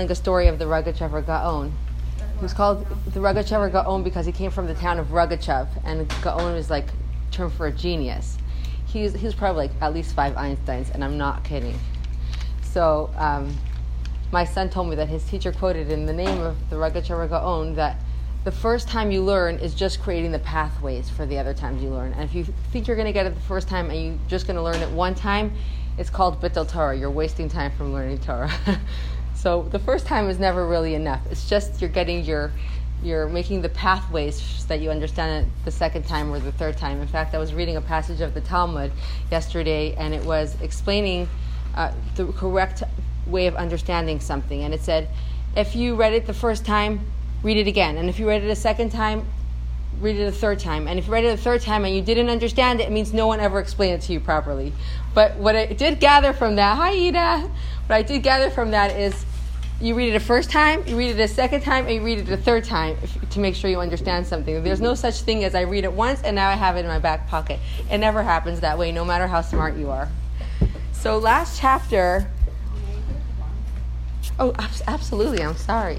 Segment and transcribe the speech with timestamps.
[0.00, 1.72] a story of the Rogachever Gaon.
[2.40, 6.54] Was called the Rogachever Gaon because he came from the town of Rogachev, and Gaon
[6.54, 6.86] is like
[7.32, 8.38] term for a genius.
[8.86, 11.76] He's he's probably like at least five Einsteins, and I'm not kidding.
[12.62, 13.52] So um,
[14.30, 17.74] my son told me that his teacher quoted in the name of the Rogachever Gaon
[17.74, 17.96] that
[18.44, 21.88] the first time you learn is just creating the pathways for the other times you
[21.88, 22.12] learn.
[22.12, 24.46] And if you think you're going to get it the first time and you're just
[24.46, 25.54] going to learn it one time,
[25.98, 26.96] it's called Bittul Torah.
[26.96, 28.52] You're wasting time from learning Torah.
[29.38, 31.20] So the first time is never really enough.
[31.30, 32.50] It's just you're getting your
[33.04, 36.76] you're making the pathways so that you understand it the second time or the third
[36.76, 37.00] time.
[37.00, 38.90] In fact, I was reading a passage of the Talmud
[39.30, 41.28] yesterday, and it was explaining
[41.76, 42.82] uh, the correct
[43.28, 44.64] way of understanding something.
[44.64, 45.08] And it said,
[45.56, 47.06] if you read it the first time,
[47.44, 47.98] read it again.
[47.98, 49.24] And if you read it a second time,
[50.00, 50.88] read it a third time.
[50.88, 53.12] And if you read it a third time and you didn't understand it, it means
[53.12, 54.72] no one ever explained it to you properly.
[55.14, 57.48] But what I did gather from that, hi Ida,
[57.88, 59.24] what I did gather from that is
[59.80, 62.18] you read it a first time, you read it a second time, and you read
[62.18, 64.62] it a third time if, to make sure you understand something.
[64.62, 66.86] There's no such thing as I read it once and now I have it in
[66.86, 67.58] my back pocket.
[67.90, 70.10] It never happens that way, no matter how smart you are.
[70.92, 72.30] So, last chapter.
[74.38, 74.52] Oh,
[74.86, 75.98] absolutely, I'm sorry.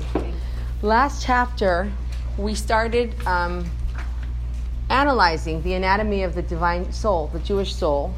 [0.83, 1.91] Last chapter,
[2.37, 3.65] we started um,
[4.91, 8.13] analyzing the anatomy of the divine soul, the Jewish soul.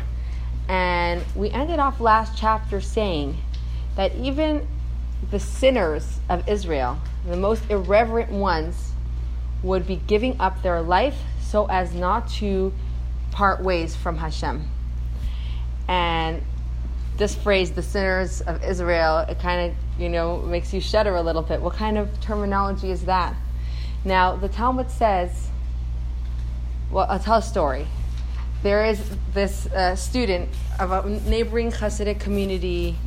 [0.68, 3.38] And we ended off last chapter saying
[3.96, 4.68] that even
[5.30, 8.92] the sinners of Israel, the most irreverent ones,
[9.64, 12.74] would be giving up their life so as not to
[13.32, 14.68] part ways from Hashem.
[15.88, 16.42] And
[17.18, 21.22] this phrase, the sinners of Israel, it kind of, you know, makes you shudder a
[21.22, 21.62] little bit.
[21.62, 23.36] What kind of terminology is that?
[24.04, 25.50] Now, the Talmud says,
[26.90, 27.86] well, I'll tell a story.
[28.64, 32.98] There is this uh, student of a neighboring Hasidic community,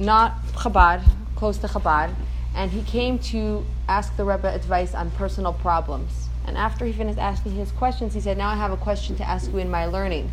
[0.00, 1.02] not Chabad,
[1.36, 2.14] close to Chabad,
[2.54, 6.28] and he came to ask the Rebbe advice on personal problems.
[6.46, 9.28] And after he finished asking his questions, he said, Now I have a question to
[9.28, 10.30] ask you in my learning.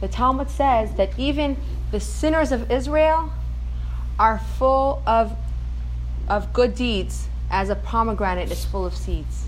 [0.00, 1.56] The Talmud says that even
[1.92, 3.32] the sinners of Israel
[4.18, 5.36] are full of,
[6.28, 9.46] of good deeds as a pomegranate is full of seeds.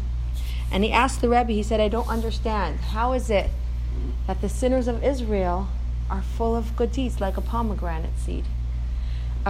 [0.71, 2.81] And he asked the Rebbe, he said, I don't understand.
[2.81, 3.51] How is it
[4.27, 5.69] that the sinners of Israel
[6.09, 8.45] are full of good deeds like a pomegranate seed?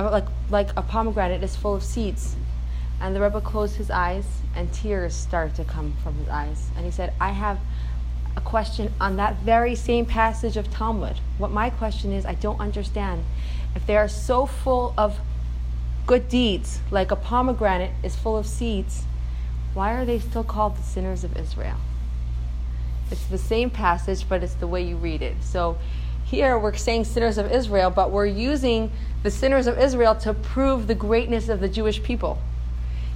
[0.03, 2.37] Like, like a pomegranate is full of seeds.
[3.01, 4.25] And the Rebbe closed his eyes,
[4.55, 6.69] and tears started to come from his eyes.
[6.77, 7.59] And he said, I have
[8.37, 11.17] a question on that very same passage of Talmud.
[11.39, 13.25] What my question is, I don't understand.
[13.75, 15.19] If they are so full of
[16.07, 19.05] good deeds, like a pomegranate is full of seeds,
[19.75, 21.79] why are they still called the sinners of Israel?
[23.11, 25.37] It's the same passage, but it's the way you read it.
[25.43, 25.77] So
[26.25, 28.91] here we're saying sinners of Israel, but we're using
[29.23, 32.39] the sinners of Israel to prove the greatness of the Jewish people.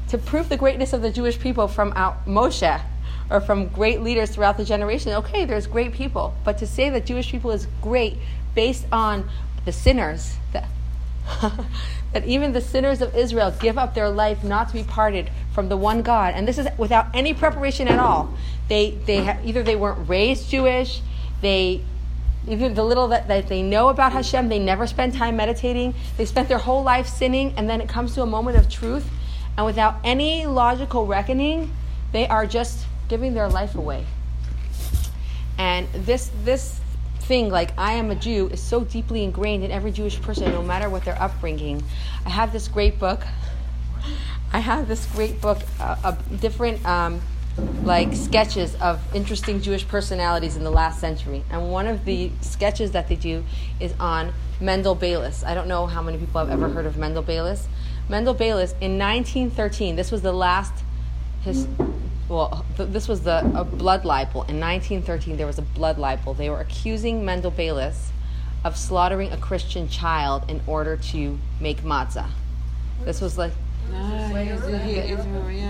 [0.09, 2.81] To prove the greatness of the Jewish people from out Moshe
[3.31, 5.13] or from great leaders throughout the generation.
[5.13, 8.17] Okay, there's great people, but to say that Jewish people is great
[8.55, 9.29] based on
[9.65, 10.67] the sinners, that,
[12.13, 15.69] that even the sinners of Israel give up their life not to be parted from
[15.69, 18.35] the one God, and this is without any preparation at all.
[18.69, 21.03] They, they ha- either they weren't raised Jewish,
[21.43, 21.83] they
[22.49, 25.95] even the little that, that they know about Hashem, they never spend time meditating.
[26.17, 29.09] They spent their whole life sinning, and then it comes to a moment of truth,
[29.57, 31.71] and without any logical reckoning,
[32.13, 34.07] they are just giving their life away.
[35.59, 36.81] And this this
[37.21, 40.63] thing, like I am a Jew, is so deeply ingrained in every Jewish person, no
[40.63, 41.83] matter what their upbringing.
[42.25, 43.23] I have this great book.
[44.53, 46.85] I have this great book, uh, different.
[46.87, 47.21] Um,
[47.85, 51.45] like sketches of interesting Jewish personalities in the last century.
[51.51, 53.45] And one of the sketches that they do
[53.81, 55.45] is on Mendel Beilis.
[55.45, 57.67] I don't know how many people have ever heard of Mendel Beilis.
[58.09, 60.73] Mendel Beilis in 1913, this was the last
[61.43, 61.67] his
[62.29, 64.43] well, th- this was the a blood libel.
[64.43, 66.35] In 1913, there was a blood libel.
[66.35, 68.09] They were accusing Mendel Beilis
[68.65, 72.29] of slaughtering a Christian child in order to make matzah.
[73.05, 73.53] This was like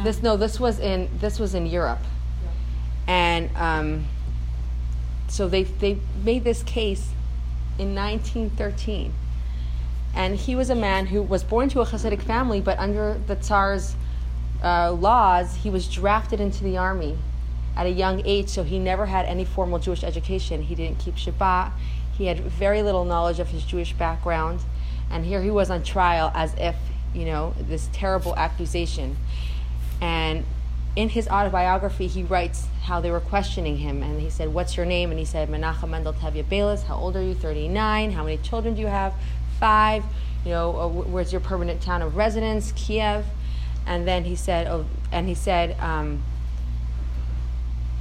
[0.04, 2.02] this no, this was in this was in Europe,
[3.06, 4.06] and um,
[5.28, 7.10] so they they made this case
[7.78, 9.12] in 1913,
[10.14, 13.37] and he was a man who was born to a Hasidic family, but under the
[13.37, 13.94] Tsar's
[14.62, 17.19] uh, laws, he was drafted into the army
[17.76, 20.62] at a young age, so he never had any formal Jewish education.
[20.62, 21.72] He didn't keep Shabbat.
[22.16, 24.60] He had very little knowledge of his Jewish background,
[25.10, 26.75] and here he was on trial as if
[27.14, 29.16] you know, this terrible accusation.
[30.00, 30.44] And
[30.96, 34.02] in his autobiography, he writes how they were questioning him.
[34.02, 35.10] And he said, What's your name?
[35.10, 36.84] And he said, Menachem Mendel Tevye Beilis.
[36.84, 37.34] How old are you?
[37.34, 38.12] 39.
[38.12, 39.14] How many children do you have?
[39.60, 40.05] Five.
[40.44, 42.72] you know, uh, where's your permanent town of residence?
[42.72, 43.25] Kiev.
[43.87, 46.22] And then he said, oh, and he said, um,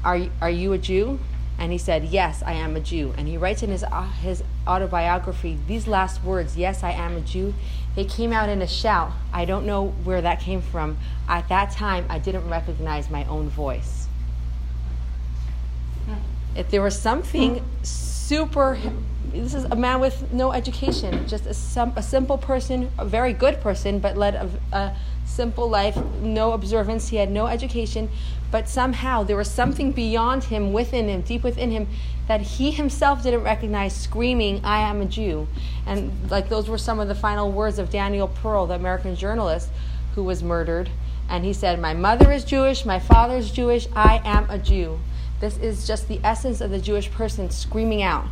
[0.04, 1.20] are, are you a Jew?
[1.60, 3.14] And he said, Yes, I am a Jew.
[3.18, 7.22] And he writes in his, uh, his autobiography these last words, Yes, I am a
[7.22, 7.54] Jew.
[7.98, 9.12] They came out in a shout.
[9.34, 11.00] I don't know where that came from.
[11.28, 14.08] At that time, I didn't recognize my own voice.
[16.56, 18.78] If there was something super,
[19.32, 23.62] this is a man with no education, just a, a simple person, a very good
[23.62, 24.96] person, but led a, a
[25.28, 27.10] simple life, no observance.
[27.10, 28.10] He had no education,
[28.50, 31.88] but somehow there was something beyond him, within him, deep within him,
[32.28, 35.48] that he himself didn't recognize, screaming, I am a Jew.
[35.86, 39.70] And like those were some of the final words of Daniel Pearl, the American journalist
[40.16, 40.90] who was murdered.
[41.30, 45.00] And he said, My mother is Jewish, my father is Jewish, I am a Jew.
[45.40, 48.26] This is just the essence of the Jewish person screaming out.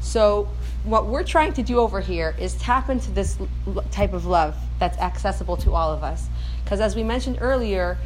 [0.00, 0.48] So,
[0.88, 3.36] what we're trying to do over here is tap into this
[3.90, 6.28] type of love that's accessible to all of us.
[6.64, 7.98] Because, as we mentioned earlier,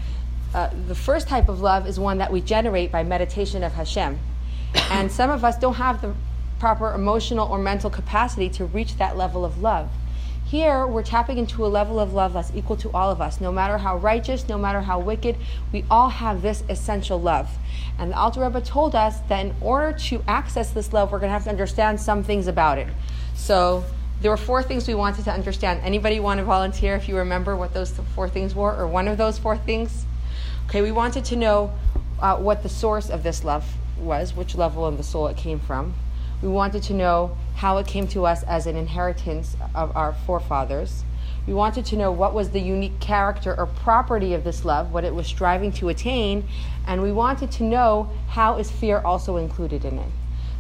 [0.55, 4.19] uh, the first type of love is one that we generate by meditation of Hashem.
[4.91, 6.15] And some of us don't have the
[6.59, 9.89] proper emotional or mental capacity to reach that level of love.
[10.53, 13.41] Here, we're tapping into a level of love that's equal to all of us.
[13.41, 15.39] No matter how righteous, no matter how wicked,
[15.73, 17.49] we all have this essential love.
[17.99, 21.31] And the Alter Rebbe told us that in order to access this love, we're going
[21.31, 22.89] to have to understand some things about it.
[23.35, 23.83] So,
[24.21, 25.81] there were four things we wanted to understand.
[25.85, 29.17] Anybody want to volunteer if you remember what those four things were, or one of
[29.17, 30.05] those four things?
[30.67, 31.73] Okay, we wanted to know
[32.21, 33.65] uh, what the source of this love
[33.97, 35.95] was, which level of the soul it came from.
[36.43, 41.05] We wanted to know how it came to us as an inheritance of our forefathers.
[41.47, 45.05] We wanted to know what was the unique character or property of this love, what
[45.05, 46.49] it was striving to attain,
[46.87, 50.11] and we wanted to know how is fear also included in it.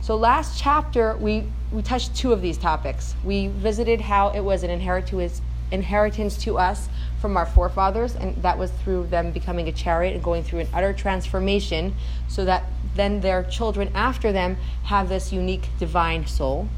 [0.00, 3.14] So last chapter we we touched two of these topics.
[3.24, 6.88] We visited how it was an inheritance to us
[7.22, 10.68] from our forefathers, and that was through them becoming a chariot and going through an
[10.74, 11.94] utter transformation
[12.28, 12.64] so that
[12.96, 16.68] then their children after them have this unique divine soul.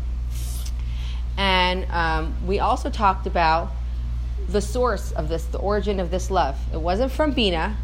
[1.38, 3.73] And um, we also talked about
[4.49, 6.58] the source of this, the origin of this love.
[6.73, 7.79] It wasn't from Bina.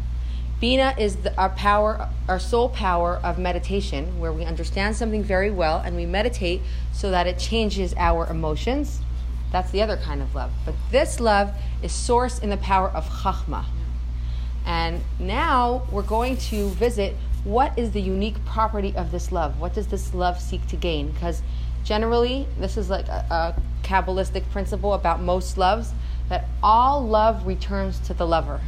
[0.61, 5.49] Bina is the, our power, our soul power of meditation, where we understand something very
[5.49, 6.61] well and we meditate
[6.93, 8.99] so that it changes our emotions.
[9.51, 10.51] That's the other kind of love.
[10.65, 11.53] But this love
[11.83, 13.65] is sourced in the power of Chachma.
[14.65, 19.59] And now we're going to visit what is the unique property of this love?
[19.59, 21.11] What does this love seek to gain?
[21.11, 21.41] Because
[21.83, 25.91] generally, this is like a, a Kabbalistic principle about most loves
[26.29, 28.61] that all love returns to the lover.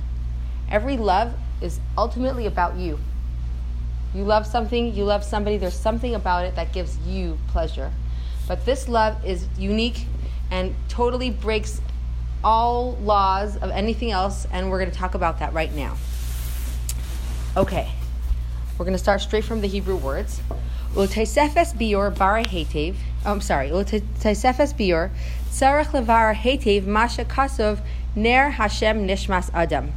[0.69, 2.99] Every love is ultimately about you.
[4.13, 7.91] You love something, you love somebody, there's something about it that gives you pleasure.
[8.47, 10.05] But this love is unique
[10.53, 11.81] and totally breaks
[12.43, 15.97] all laws of anything else, and we're going to talk about that right now.
[17.57, 17.91] Okay.
[18.77, 20.41] We're going to start straight from the Hebrew words.
[20.93, 22.95] Ultesefes bior bara hetev.
[23.25, 23.69] Oh, I'm sorry.
[23.69, 25.09] Ultesefes bior
[25.49, 27.79] tzarech levar hetev masha kasov
[28.15, 29.91] ner Hashem nishmas adam.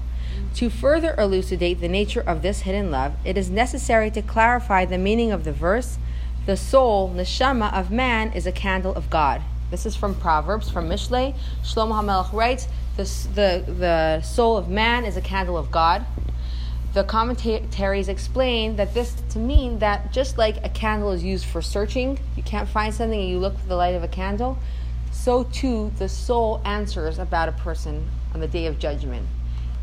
[0.54, 4.96] To further elucidate the nature of this hidden love, it is necessary to clarify the
[4.96, 5.98] meaning of the verse.
[6.46, 9.42] The soul, neshama of man, is a candle of God.
[9.70, 11.34] This is from Proverbs, from Mishlei.
[11.62, 13.04] Shlomo HaMelech writes, the,
[13.34, 16.04] the, the soul of man is a candle of God
[16.96, 21.60] the commentaries explain that this to mean that just like a candle is used for
[21.60, 24.56] searching, you can't find something and you look for the light of a candle,
[25.12, 29.26] so too the soul answers about a person on the day of judgment.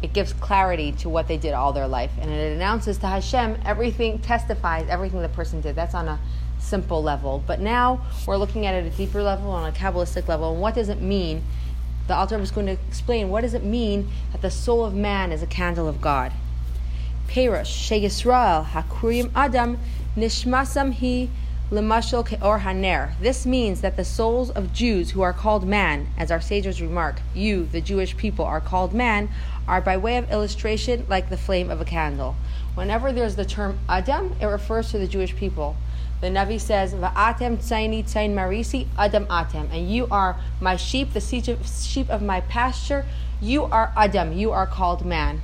[0.01, 3.59] It gives clarity to what they did all their life, and it announces to Hashem
[3.63, 5.75] everything, testifies everything the person did.
[5.75, 6.19] That's on a
[6.63, 7.43] simple level.
[7.45, 10.61] But now we're looking at it at a deeper level, on a Kabbalistic level, and
[10.61, 11.43] what does it mean?
[12.07, 15.31] The Alter is going to explain what does it mean that the soul of man
[15.31, 16.33] is a candle of God.
[17.27, 19.79] Perush Sheyisrael Hakurim Adam
[20.15, 21.29] Nishmasam Hi
[21.71, 23.17] Lemashal Keor Haner.
[23.19, 27.21] This means that the souls of Jews who are called man, as our sages remark,
[27.33, 29.29] you, the Jewish people, are called man,
[29.67, 32.35] are by way of illustration like the flame of a candle.
[32.75, 35.77] Whenever there's the term Adam, it refers to the Jewish people.
[36.23, 39.69] The Navi says, Va'atem tzaini tzain marisi Adam atem.
[39.73, 43.05] And you are my sheep, the sheep of my pasture.
[43.41, 44.31] You are Adam.
[44.31, 45.41] You are called man.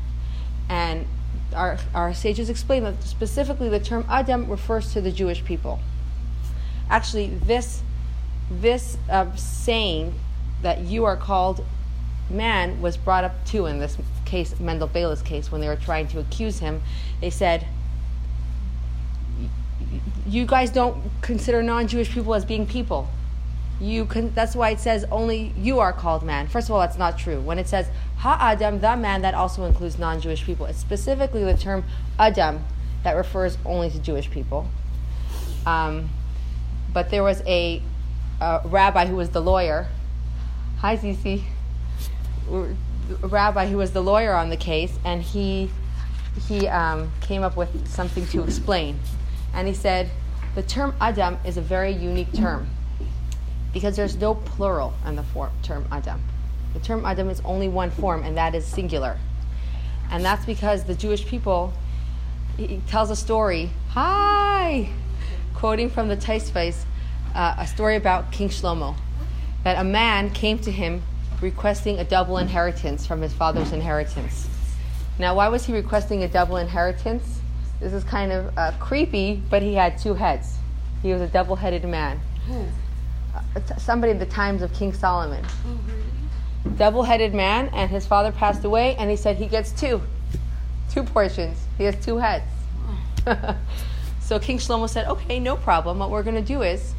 [0.69, 1.05] And
[1.53, 5.81] our, our sages explain that specifically the term Adam refers to the Jewish people.
[6.89, 7.83] Actually, this,
[8.49, 10.13] this uh, saying
[10.61, 11.65] that you are called
[12.29, 16.07] man was brought up too in this case, Mendel Bela's case, when they were trying
[16.07, 16.81] to accuse him.
[17.19, 17.67] They said,
[20.29, 23.09] You guys don't consider non Jewish people as being people.
[23.79, 26.47] you can that's why it says only you are called man.
[26.47, 27.39] First of all that's not true.
[27.39, 30.65] When it says ha-adam the man that also includes non-jewish people.
[30.65, 31.85] It's specifically the term
[32.17, 32.65] adam
[33.03, 34.67] that refers only to jewish people.
[35.65, 36.09] Um,
[36.91, 37.81] but there was a,
[38.41, 39.87] a, rabbi who was the lawyer.
[40.79, 41.45] Hi Zizi,
[42.51, 42.75] a
[43.21, 45.69] rabbi who was the lawyer on the case and he
[46.47, 48.99] he um, came up with something to explain.
[49.53, 50.11] And he said
[50.55, 52.69] the term adam is a very unique term
[53.73, 56.21] because there's no plural in the form, term Adam.
[56.73, 59.17] The term Adam is only one form, and that is singular.
[60.11, 61.73] And that's because the Jewish people,
[62.57, 64.89] he tells a story, hi,
[65.53, 66.83] quoting from the Tosfos,
[67.35, 68.95] uh, a story about King Shlomo,
[69.63, 71.03] that a man came to him
[71.41, 74.47] requesting a double inheritance from his father's inheritance.
[75.19, 77.38] Now, why was he requesting a double inheritance?
[77.79, 80.57] This is kind of uh, creepy, but he had two heads.
[81.01, 82.19] He was a double headed man
[83.77, 85.43] somebody in the times of King Solomon.
[85.65, 86.75] Oh, really?
[86.77, 90.01] Double headed man, and his father passed away, and he said he gets two.
[90.91, 91.57] Two portions.
[91.77, 92.45] He has two heads.
[93.27, 93.57] Oh.
[94.19, 95.99] so King Shlomo said, okay, no problem.
[95.99, 96.93] What we're going to do is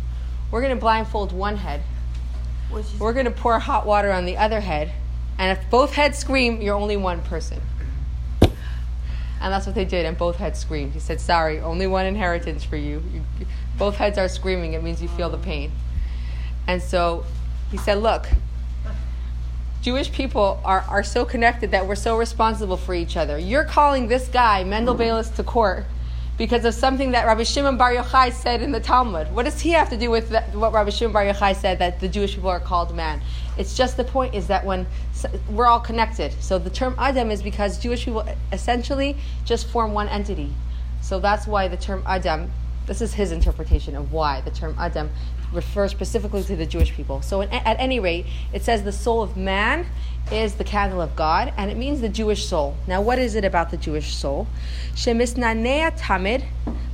[0.51, 1.83] we're going to blindfold one head.
[2.99, 4.93] We're going to pour hot water on the other head.
[5.39, 7.61] And if both heads scream, you're only one person.
[9.41, 10.93] And that's what they did, and both heads screamed.
[10.93, 13.03] He said, Sorry, only one inheritance for you.
[13.13, 13.25] you
[13.79, 15.73] both heads are screaming, it means you feel the pain.
[16.67, 17.25] And so
[17.71, 18.27] he said, Look,
[19.83, 23.39] Jewish people are, are so connected that we're so responsible for each other.
[23.39, 25.87] You're calling this guy, Mendel Beilis, to court
[26.37, 29.33] because of something that Rabbi Shimon Bar Yochai said in the Talmud.
[29.35, 32.09] What does he have to do with what Rabbi Shimon Bar Yochai said that the
[32.09, 33.23] Jewish people are called man?
[33.57, 34.87] It's just the point is that when
[35.51, 36.33] we're all connected.
[36.41, 40.53] So the term Adam is because Jewish people essentially just form one entity.
[41.01, 42.51] So that's why the term Adam,
[42.87, 45.11] this is his interpretation of why the term Adam
[45.53, 47.23] refers specifically to the Jewish people.
[47.23, 49.87] So, in, at any rate, it says the soul of man
[50.31, 52.77] is the candle of God, and it means the Jewish soul.
[52.87, 54.47] Now, what is it about the Jewish soul?
[54.95, 56.45] Shemisnanea tamid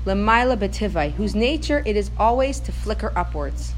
[0.04, 3.75] lemaila betivai, whose nature it is always to flicker upwards.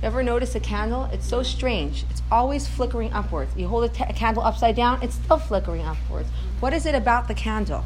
[0.00, 1.08] You ever notice a candle?
[1.12, 2.04] It's so strange.
[2.10, 3.56] It's always flickering upwards.
[3.56, 6.28] You hold a, t- a candle upside down, it's still flickering upwards.
[6.60, 7.84] What is it about the candle?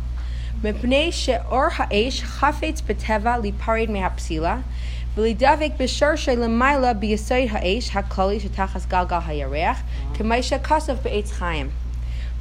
[0.64, 4.58] מפני שאור האש חפץ בטבע להיפרד מהפסילה,
[5.14, 9.78] ולדבק בשור שלמעלה ביסוד האש הכללי שתחת גלגל הירח,
[10.14, 11.70] כמי שכסף בעץ חיים.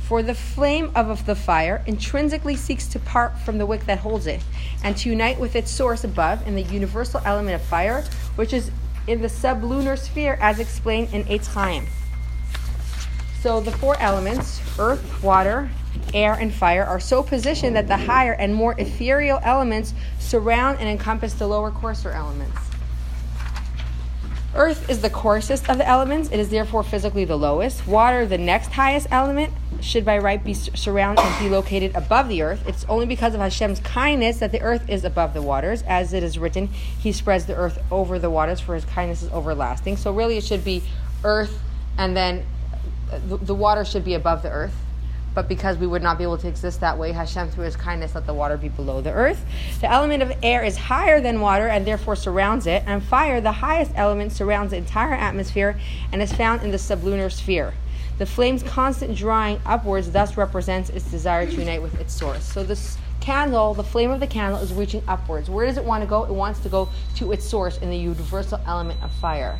[0.09, 4.25] For the flame of the fire intrinsically seeks to part from the wick that holds
[4.25, 4.41] it,
[4.83, 8.03] and to unite with its source above in the universal element of fire,
[8.35, 8.71] which is
[9.06, 11.86] in the sublunar sphere as explained in Eitz Chaim.
[13.40, 15.70] So the four elements, earth, water,
[16.14, 20.88] air, and fire, are so positioned that the higher and more ethereal elements surround and
[20.88, 22.63] encompass the lower, coarser elements.
[24.56, 26.30] Earth is the coarsest of the elements.
[26.30, 27.86] It is therefore physically the lowest.
[27.88, 32.40] Water, the next highest element, should by right be surrounded and be located above the
[32.42, 32.62] earth.
[32.66, 35.82] It's only because of Hashem's kindness that the earth is above the waters.
[35.82, 39.30] As it is written, He spreads the earth over the waters, for His kindness is
[39.30, 39.96] everlasting.
[39.96, 40.84] So really, it should be
[41.24, 41.60] earth,
[41.98, 42.46] and then
[43.10, 44.74] uh, the, the water should be above the earth
[45.34, 48.14] but because we would not be able to exist that way, Hashem, through His kindness,
[48.14, 49.44] let the water be below the earth.
[49.80, 53.52] The element of air is higher than water and therefore surrounds it, and fire, the
[53.52, 55.78] highest element, surrounds the entire atmosphere
[56.12, 57.74] and is found in the sublunar sphere.
[58.16, 62.44] The flame's constant drawing upwards thus represents its desire to unite with its source.
[62.44, 65.50] So this candle, the flame of the candle, is reaching upwards.
[65.50, 66.24] Where does it want to go?
[66.24, 69.58] It wants to go to its source in the universal element of fire.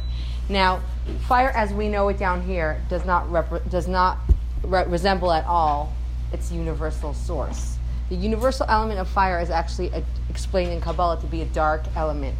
[0.49, 0.83] Now,
[1.27, 4.19] fire as we know it down here does not rep- does not
[4.65, 5.93] re- resemble at all
[6.33, 7.79] its universal source.
[8.09, 11.83] The universal element of fire is actually a, explained in Kabbalah to be a dark
[11.97, 12.37] element.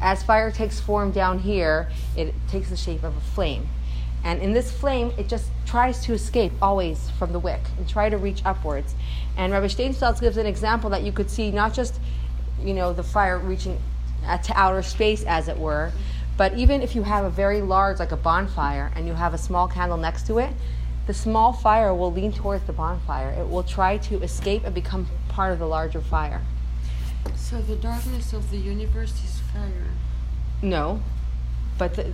[0.00, 3.68] As fire takes form down here, it takes the shape of a flame.
[4.24, 8.08] And in this flame, it just tries to escape always from the wick and try
[8.08, 8.94] to reach upwards.
[9.36, 11.98] And Rabbi Steinsaltz gives an example that you could see not just,
[12.62, 13.78] you know, the fire reaching
[14.44, 15.90] to outer space, as it were,
[16.36, 19.38] but even if you have a very large, like a bonfire, and you have a
[19.38, 20.52] small candle next to it,
[21.06, 23.30] the small fire will lean towards the bonfire.
[23.30, 26.42] It will try to escape and become part of the larger fire.
[27.34, 29.88] So the darkness of the universe is fire.
[30.60, 31.02] No,
[31.78, 32.12] but the,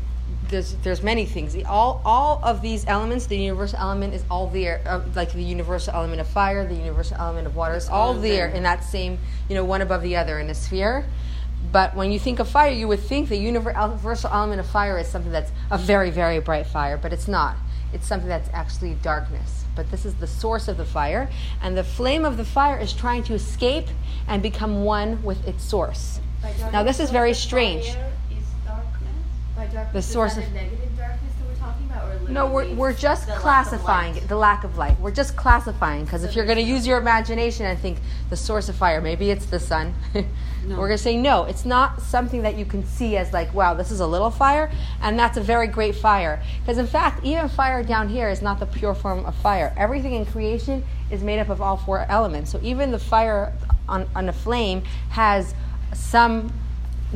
[0.49, 1.57] there's there's many things.
[1.65, 5.95] All all of these elements, the universal element is all there, uh, like the universal
[5.95, 9.19] element of fire, the universal element of water, it's all there in that same,
[9.49, 11.05] you know, one above the other in a sphere.
[11.73, 15.09] But when you think of fire, you would think the universal element of fire is
[15.09, 17.57] something that's a very, very bright fire, but it's not
[17.93, 19.65] it's something that's actually darkness.
[19.75, 21.31] But this is the source of the fire,
[21.63, 23.87] and the flame of the fire is trying to escape
[24.27, 26.21] and become one with its source.
[26.73, 27.95] Now, this is very strange.
[28.67, 29.05] Darkness?
[29.57, 32.73] darkness, The source that of- a negative darkness that we're talking about, or No, we're,
[32.75, 34.23] we're just the classifying light?
[34.25, 34.99] it, the lack of light.
[35.01, 37.99] We're just classifying because if you're going to use your imagination and think
[38.31, 39.95] the source of fire, maybe it's the sun.
[40.67, 40.77] No.
[40.79, 43.75] We're going to say no, it's not something that you can see as like, wow,
[43.75, 46.43] this is a little fire, and that's a very great fire.
[46.61, 49.73] Because in fact, even fire down here is not the pure form of fire.
[49.77, 52.51] Everything in creation is made up of all four elements.
[52.51, 53.53] So even the fire
[53.89, 55.55] on, on a flame has
[55.95, 56.53] some,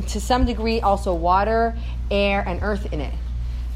[0.07, 1.75] to some degree, also water,
[2.09, 3.13] air, and earth in it.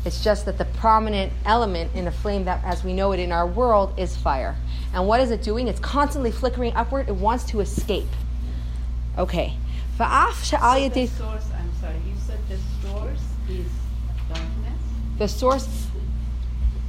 [0.06, 3.32] It's just that the prominent element in a flame that, as we know it in
[3.32, 4.56] our world, is fire.
[4.94, 5.68] And what is it doing?
[5.68, 7.10] It's constantly flickering upward.
[7.10, 8.08] It wants to escape.
[9.18, 9.54] Okay.
[9.98, 12.58] So the source, I'm sorry, you said the
[12.88, 13.66] source is
[14.30, 14.80] darkness?
[15.18, 15.88] The source.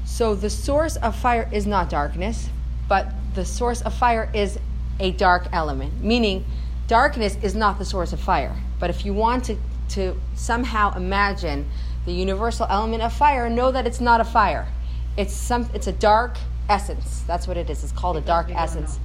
[0.04, 2.50] So the source of fire is not darkness,
[2.87, 4.58] but the source of fire is
[5.00, 6.02] a dark element.
[6.02, 6.44] Meaning,
[6.87, 8.54] darkness is not the source of fire.
[8.78, 9.56] But if you want to,
[9.90, 11.66] to somehow imagine
[12.04, 14.68] the universal element of fire, know that it's not a fire.
[15.16, 15.68] It's some.
[15.73, 16.37] It's a dark
[16.68, 17.23] essence.
[17.26, 17.82] That's what it is.
[17.82, 18.99] It's called a dark essence.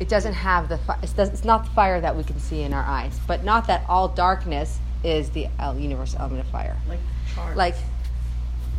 [0.00, 0.78] It doesn't have the.
[0.78, 3.18] fi- It's, does, it's not the fire that we can see in our eyes.
[3.26, 6.76] But not that all darkness is the uh, universal element of fire.
[6.88, 7.00] Like
[7.34, 7.56] charts?
[7.56, 7.74] Like,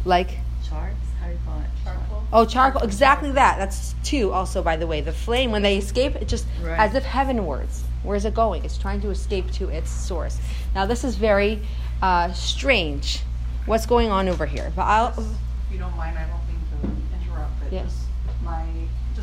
[0.05, 0.27] like.
[0.67, 0.95] Charts?
[1.19, 1.65] How do you call it?
[1.83, 2.23] Charcoal?
[2.31, 2.81] Oh, charcoal.
[2.83, 3.57] Exactly that.
[3.57, 4.31] That's two.
[4.31, 6.79] Also, by the way, the flame when they escape, it just Right.
[6.79, 7.83] as if heavenwards.
[8.03, 8.63] Where's it going?
[8.63, 10.39] It's trying to escape to its source.
[10.73, 11.61] Now, this is very
[12.01, 13.23] uh, strange.
[13.65, 14.71] What's going on over here?
[14.75, 15.25] But I'll, If
[15.73, 17.83] you don't mind, I don't mean to interrupt, but Yes.
[18.25, 18.63] just my,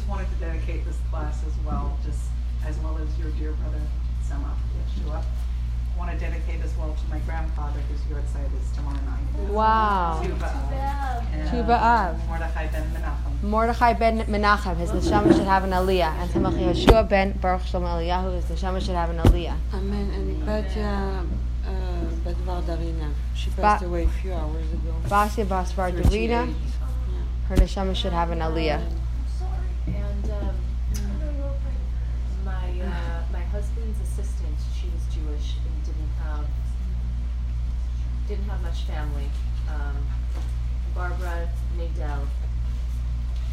[0.06, 2.20] just wanted to dedicate this class as well, just
[2.64, 3.80] as well as your dear brother
[4.22, 5.20] Sema Yeshua.
[5.20, 9.50] I Want to dedicate as well to my grandfather whose yahrzeit is tomorrow night.
[9.50, 10.20] wow.
[10.22, 11.24] Tu B'Av.
[11.32, 12.26] And, Tu B'Av.
[12.28, 13.42] Mordechai ben Menachem.
[13.42, 17.86] Mordechai ben Menachem, his neshama should have an aliyah, and Tamach Yeshua ben Baruch Shalom
[17.86, 19.56] Eliyahu, his neshama should have an aliyah.
[19.74, 20.10] Amen.
[20.10, 21.26] And Batya
[21.66, 23.10] uh, Badvar Darina.
[23.34, 24.94] She passed away a few hours ago.
[25.08, 26.30] Basia Basvar 38.
[26.30, 26.54] Darina,
[27.48, 28.80] her neshama should have an aliyah.
[32.82, 36.46] Uh, my husband's assistant, she was Jewish and didn't have
[38.28, 39.30] didn't have much family.
[39.68, 39.96] Um,
[40.94, 42.26] Barbara Nadell.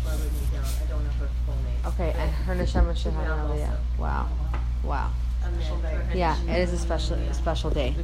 [0.03, 0.83] Barbara Nadell.
[0.83, 1.85] I don't know her full name.
[1.85, 3.77] Okay, but and her neshama should have an aliyah.
[3.99, 4.29] Wow,
[4.83, 5.11] wow.
[5.45, 5.59] Amen.
[5.59, 5.89] Special day.
[5.89, 7.95] For her Yeah, it is a special, a special day.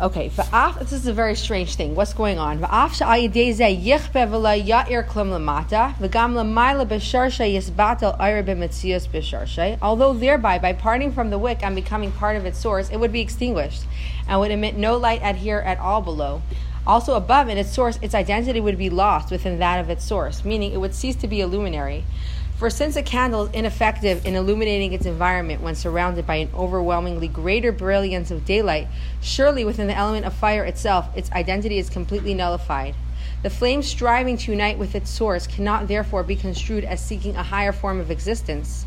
[0.00, 1.94] Okay, this is a very strange thing.
[1.94, 2.58] What's going on?
[9.82, 13.12] Although thereby, by parting from the wick and becoming part of its source, it would
[13.12, 13.84] be extinguished,
[14.26, 16.40] and would emit no light at here at all below.
[16.86, 20.46] Also above in its source, its identity would be lost within that of its source,
[20.46, 22.04] meaning it would cease to be a luminary.
[22.60, 27.26] For since a candle is ineffective in illuminating its environment when surrounded by an overwhelmingly
[27.26, 28.86] greater brilliance of daylight,
[29.22, 32.94] surely within the element of fire itself, its identity is completely nullified.
[33.42, 37.42] The flame striving to unite with its source cannot therefore be construed as seeking a
[37.42, 38.84] higher form of existence.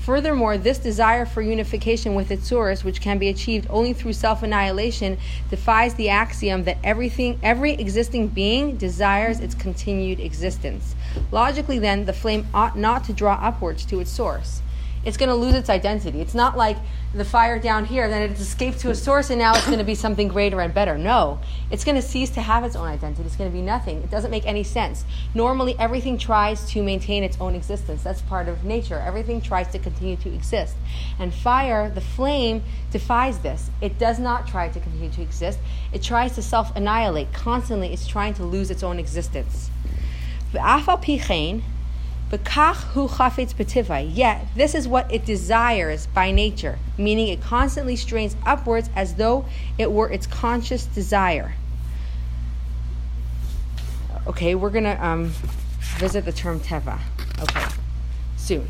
[0.00, 5.18] Furthermore, this desire for unification with its source, which can be achieved only through self-annihilation,
[5.50, 10.94] defies the axiom that everything, every existing being desires its continued existence.
[11.30, 14.62] Logically, then, the flame ought not to draw upwards to its source.
[15.04, 16.20] It's going to lose its identity.
[16.20, 16.76] It's not like
[17.14, 19.84] the fire down here, then it's escaped to a source and now it's going to
[19.84, 20.98] be something greater and better.
[20.98, 23.24] No, it's going to cease to have its own identity.
[23.24, 23.98] It's going to be nothing.
[24.02, 25.04] It doesn't make any sense.
[25.34, 28.02] Normally, everything tries to maintain its own existence.
[28.02, 29.02] That's part of nature.
[29.04, 30.76] Everything tries to continue to exist.
[31.18, 33.70] And fire, the flame, defies this.
[33.80, 35.58] It does not try to continue to exist.
[35.92, 37.32] It tries to self annihilate.
[37.32, 39.70] Constantly, it's trying to lose its own existence.
[44.04, 49.44] Yet, this is what it desires by nature, meaning it constantly strains upwards as though
[49.78, 51.54] it were its conscious desire.
[54.26, 55.32] Okay, we're going to um,
[55.98, 57.00] visit the term teva.
[57.42, 57.66] Okay,
[58.36, 58.68] soon.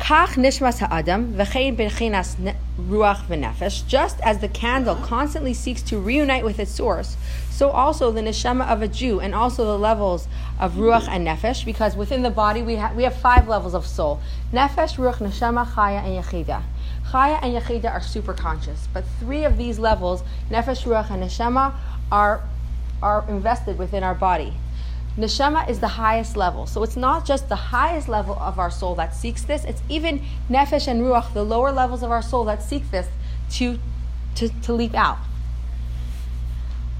[0.00, 2.34] Kach nishmas ha'adam v'chein b'chinas
[2.78, 3.86] ruach v'nefesh.
[3.86, 7.18] Just as the candle constantly seeks to reunite with its source,
[7.50, 10.26] so also the neshama of a Jew and also the levels
[10.58, 13.86] of ruach and nefesh, because within the body we, ha- we have five levels of
[13.86, 14.20] soul.
[14.54, 16.62] Nefesh, ruach, neshama, chaya, and yechida.
[17.10, 21.74] Chaya and yechida are super conscious, but three of these levels, nefesh, ruach, and neshama,
[22.10, 22.40] are,
[23.02, 24.54] are invested within our body.
[25.16, 26.66] Neshama is the highest level.
[26.66, 30.22] So it's not just the highest level of our soul that seeks this, it's even
[30.48, 33.08] Nefesh and Ruach, the lower levels of our soul that seek this
[33.52, 33.78] to,
[34.36, 35.18] to, to leap out.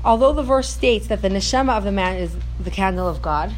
[0.05, 3.53] Although the verse states that the Neshama of the man is the candle of God,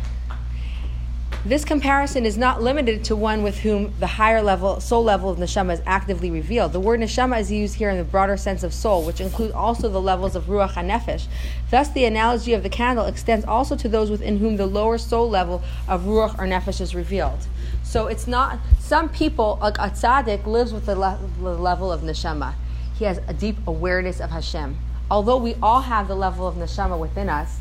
[1.45, 5.39] This comparison is not limited to one with whom the higher level, soul level of
[5.39, 6.73] neshama is actively revealed.
[6.73, 9.89] The word neshama is used here in the broader sense of soul, which includes also
[9.89, 11.27] the levels of ruach and nefesh.
[11.69, 15.29] Thus, the analogy of the candle extends also to those within whom the lower soul
[15.29, 17.49] level of ruach or nefesh is revealed.
[17.83, 22.03] So it's not some people like a tzaddik lives with the, le- the level of
[22.03, 22.55] neshama.
[22.95, 24.79] He has a deep awareness of Hashem.
[25.11, 27.59] Although we all have the level of neshama within us,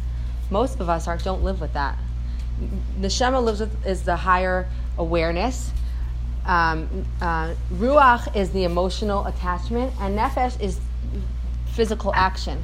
[0.52, 1.98] most of us are, don't live with that
[3.00, 5.71] neshama lives with is the higher awareness.
[6.45, 10.80] Um, uh, ruach is the emotional attachment, and nefesh is
[11.67, 12.62] physical action.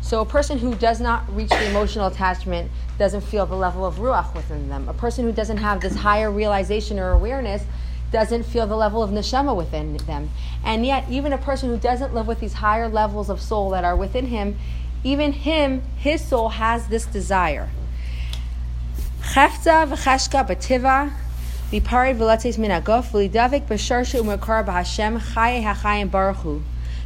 [0.00, 3.96] So a person who does not reach the emotional attachment doesn't feel the level of
[3.96, 4.88] ruach within them.
[4.88, 7.64] A person who doesn't have this higher realization or awareness
[8.10, 10.30] doesn't feel the level of neshama within them.
[10.64, 13.84] And yet, even a person who doesn't live with these higher levels of soul that
[13.84, 14.58] are within him,
[15.04, 17.68] even him, his soul has this desire.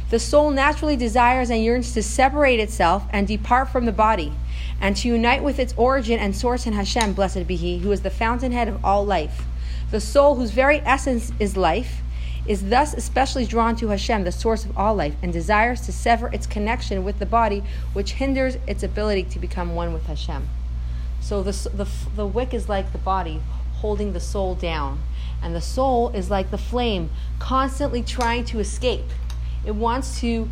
[0.09, 4.31] The soul naturally desires and yearns to separate itself and depart from the body,
[4.79, 8.03] and to unite with its origin and source in Hashem, blessed be He, who is
[8.03, 9.43] the fountainhead of all life.
[9.91, 12.01] The soul, whose very essence is life,
[12.47, 16.29] is thus especially drawn to Hashem, the source of all life, and desires to sever
[16.29, 20.47] its connection with the body, which hinders its ability to become one with Hashem.
[21.23, 23.41] So the, the, the wick is like the body
[23.75, 25.01] holding the soul down.
[25.41, 27.09] And the soul is like the flame
[27.39, 29.05] constantly trying to escape.
[29.65, 30.49] It wants to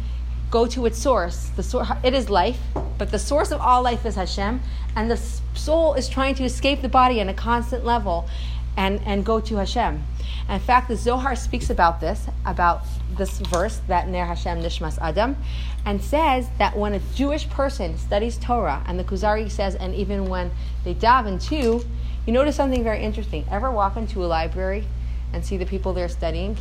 [0.49, 1.49] go to its source.
[1.57, 2.59] The source it is life,
[2.97, 4.61] but the source of all life is Hashem,
[4.95, 8.29] and the soul is trying to escape the body on a constant level
[8.77, 10.03] and, and go to Hashem.
[10.49, 12.83] In fact, the Zohar speaks about this, about
[13.17, 15.37] this verse, that Ner Hashem Nishmas Adam,
[15.85, 20.25] and says that when a Jewish person studies Torah, and the Kuzari says, and even
[20.25, 20.51] when
[20.83, 21.85] they daven too,
[22.25, 23.45] you notice something very interesting.
[23.49, 24.87] Ever walk into a library
[25.33, 26.57] and see the people there studying?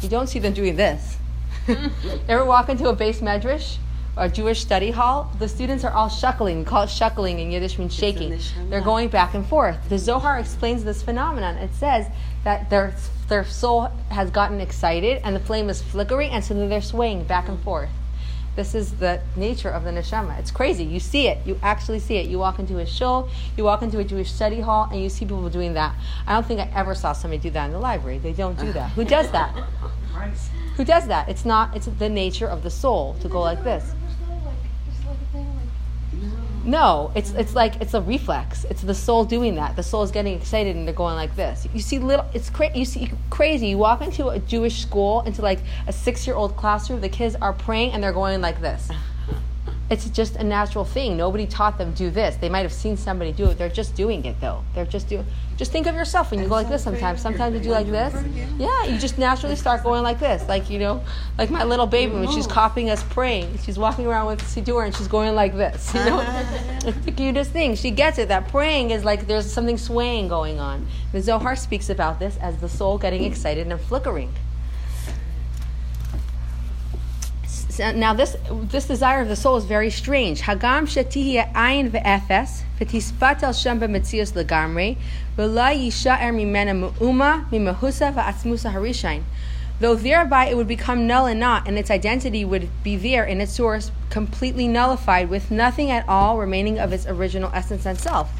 [0.00, 1.18] You don't see them doing this.
[2.28, 3.76] Ever walk into a beis medrash
[4.16, 5.30] or a Jewish study hall?
[5.38, 6.58] The students are all shuckling.
[6.58, 8.38] We call it shuckling in Yiddish means shaking.
[8.68, 9.76] They're going back and forth.
[9.88, 11.56] The Zohar explains this phenomenon.
[11.56, 12.06] It says
[12.44, 12.94] that their
[13.28, 17.48] their soul has gotten excited and the flame is flickering, and so they're swaying back
[17.48, 17.88] and forth.
[18.54, 20.38] This is the nature of the neshama.
[20.38, 20.84] It's crazy.
[20.84, 21.38] You see it.
[21.46, 22.28] You actually see it.
[22.28, 25.24] You walk into a shul, you walk into a Jewish study hall, and you see
[25.24, 25.94] people doing that.
[26.26, 28.18] I don't think I ever saw somebody do that in the library.
[28.18, 28.90] They don't do that.
[28.90, 29.54] Who does that?
[30.76, 31.28] Who does that?
[31.30, 31.74] It's not.
[31.74, 33.94] It's the nature of the soul to go like this.
[36.64, 38.64] No, it's it's like it's a reflex.
[38.70, 39.74] It's the soul doing that.
[39.74, 41.66] The soul is getting excited and they're going like this.
[41.74, 42.24] You see little.
[42.34, 42.78] It's crazy.
[42.78, 43.68] You see crazy.
[43.68, 47.00] You walk into a Jewish school, into like a six-year-old classroom.
[47.00, 48.90] The kids are praying and they're going like this.
[49.92, 51.18] It's just a natural thing.
[51.18, 52.36] Nobody taught them do this.
[52.36, 53.58] They might have seen somebody do it.
[53.58, 54.64] They're just doing it though.
[54.74, 55.26] They're just doing.
[55.58, 57.20] Just think of yourself when you go like this sometimes.
[57.20, 58.14] Sometimes you do like this.
[58.56, 60.48] Yeah, you just naturally start going like this.
[60.48, 61.04] Like, you know,
[61.36, 63.58] like my little baby when she's copying us praying.
[63.58, 65.92] She's walking around with Siddur and she's going like this.
[65.92, 66.20] You know?
[66.86, 67.74] it's the cutest thing.
[67.74, 68.28] She gets it.
[68.28, 70.86] That praying is like there's something swaying going on.
[71.12, 74.32] The Zohar speaks about this as the soul getting excited and flickering.
[77.78, 80.42] Now this this desire of the soul is very strange.
[80.42, 84.96] Hagam shetihi ayin ve'efes v'tispat el shem b'metzios legamre
[85.36, 89.22] v'la yisha'er mimena mu'uma mimahusa v'atzmusa harishain.
[89.80, 93.40] Though thereby it would become null and not, and its identity would be there in
[93.40, 98.30] its source, completely nullified, with nothing at all remaining of its original essence and self.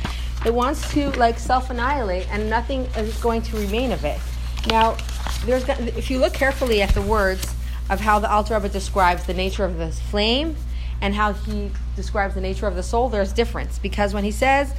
[0.45, 4.21] It wants to like self annihilate, and nothing is going to remain of it.
[4.69, 4.97] Now,
[5.45, 7.53] there's if you look carefully at the words
[7.93, 10.57] of how the Alter Rebbe describes the nature of this flame
[11.03, 13.79] and how he describes the nature of the soul, there's difference.
[13.79, 14.73] Because when he says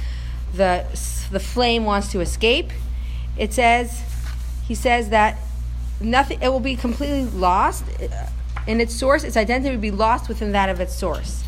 [0.52, 0.84] the,
[1.30, 2.72] the flame wants to escape,
[3.38, 4.02] it says,
[4.66, 5.38] he says that
[6.00, 7.84] nothing, it will be completely lost.
[8.00, 8.26] Uh,
[8.66, 11.42] in its source, its identity would be lost within that of its source.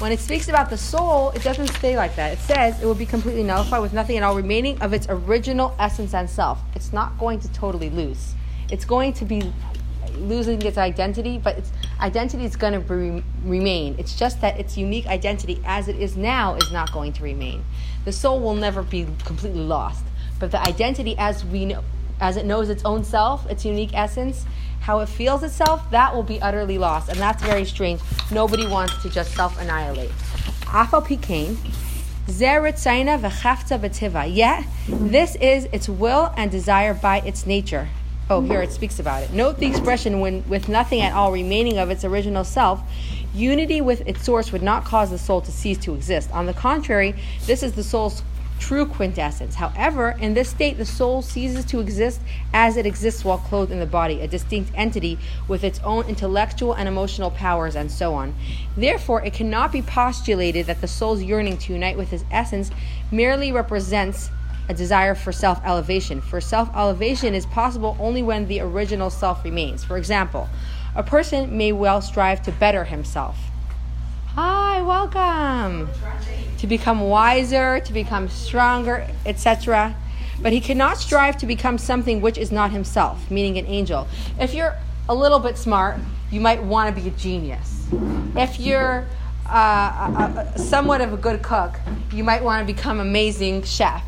[0.00, 2.32] When it speaks about the soul, it doesn't say like that.
[2.32, 5.74] It says it will be completely nullified with nothing at all remaining of its original
[5.78, 6.58] essence and self.
[6.74, 8.34] It's not going to totally lose.
[8.70, 9.52] It's going to be
[10.16, 13.96] losing its identity, but its identity is going to re- remain.
[13.98, 17.64] It's just that its unique identity as it is now is not going to remain.
[18.04, 20.04] The soul will never be completely lost,
[20.38, 21.84] but the identity as we know,
[22.20, 24.44] as it knows its own self, its unique essence,
[24.80, 28.00] how it feels itself, that will be utterly lost, and that's very strange.
[28.30, 30.10] Nobody wants to just self annihilate.
[30.66, 31.56] Afal Pikain,
[34.26, 37.88] Yet, this is its will and desire by its nature.
[38.32, 39.32] Oh, here it speaks about it.
[39.32, 42.80] Note the expression when with nothing at all remaining of its original self,
[43.34, 46.30] unity with its source would not cause the soul to cease to exist.
[46.30, 47.16] On the contrary,
[47.46, 48.22] this is the soul's
[48.60, 49.56] true quintessence.
[49.56, 52.20] However, in this state, the soul ceases to exist
[52.54, 56.74] as it exists while clothed in the body, a distinct entity with its own intellectual
[56.74, 58.32] and emotional powers, and so on.
[58.76, 62.70] Therefore, it cannot be postulated that the soul's yearning to unite with its essence
[63.10, 64.30] merely represents
[64.70, 66.20] a desire for self elevation.
[66.20, 69.82] For self elevation is possible only when the original self remains.
[69.82, 70.48] For example,
[70.94, 73.36] a person may well strive to better himself.
[74.36, 75.88] Hi, welcome.
[76.58, 79.96] To become wiser, to become stronger, etc.
[80.40, 84.06] But he cannot strive to become something which is not himself, meaning an angel.
[84.38, 84.76] If you're
[85.08, 85.98] a little bit smart,
[86.30, 87.88] you might want to be a genius.
[88.36, 89.04] If you're
[89.48, 91.74] uh, a, a, somewhat of a good cook,
[92.12, 94.04] you might want to become amazing chef.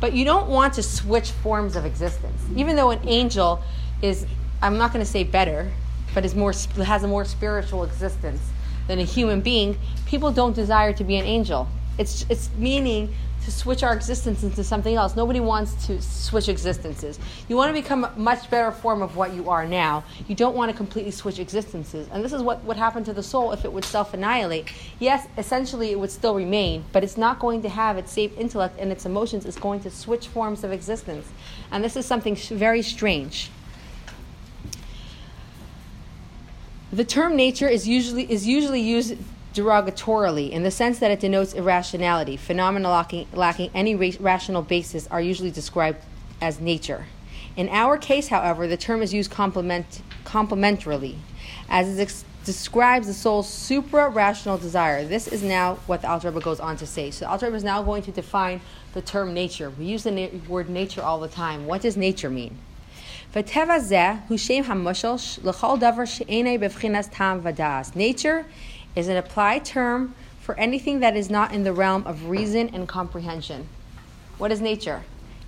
[0.00, 2.42] But you don't want to switch forms of existence.
[2.56, 3.62] Even though an angel
[4.02, 4.26] is,
[4.62, 5.70] I'm not going to say better,
[6.14, 6.52] but is more,
[6.84, 8.40] has a more spiritual existence
[8.88, 11.68] than a human being, people don't desire to be an angel.
[12.00, 15.16] It's, it's meaning to switch our existence into something else.
[15.16, 17.18] Nobody wants to switch existences.
[17.46, 20.04] You want to become a much better form of what you are now.
[20.26, 22.08] You don't want to completely switch existences.
[22.10, 24.72] And this is what would happen to the soul if it would self annihilate.
[24.98, 28.78] Yes, essentially it would still remain, but it's not going to have its safe intellect
[28.78, 29.44] and its emotions.
[29.44, 31.28] It's going to switch forms of existence.
[31.70, 33.50] And this is something very strange.
[36.94, 39.18] The term nature is usually, is usually used
[39.54, 42.36] derogatorily in the sense that it denotes irrationality.
[42.36, 45.98] Phenomena lacking, lacking any ra- rational basis are usually described
[46.40, 47.06] as nature.
[47.56, 51.16] In our case, however, the term is used complement, complementarily,
[51.68, 55.04] as it ex- describes the soul's supra-rational desire.
[55.04, 57.10] This is now what the Alter Rebbe goes on to say.
[57.10, 58.60] So the Alter Rebbe is now going to define
[58.94, 59.70] the term nature.
[59.70, 61.66] We use the na- word nature all the time.
[61.66, 62.56] What does nature mean?
[67.94, 68.46] Nature
[68.96, 72.88] is an applied term for anything that is not in the realm of reason and
[72.88, 73.68] comprehension.
[74.38, 75.02] What is nature?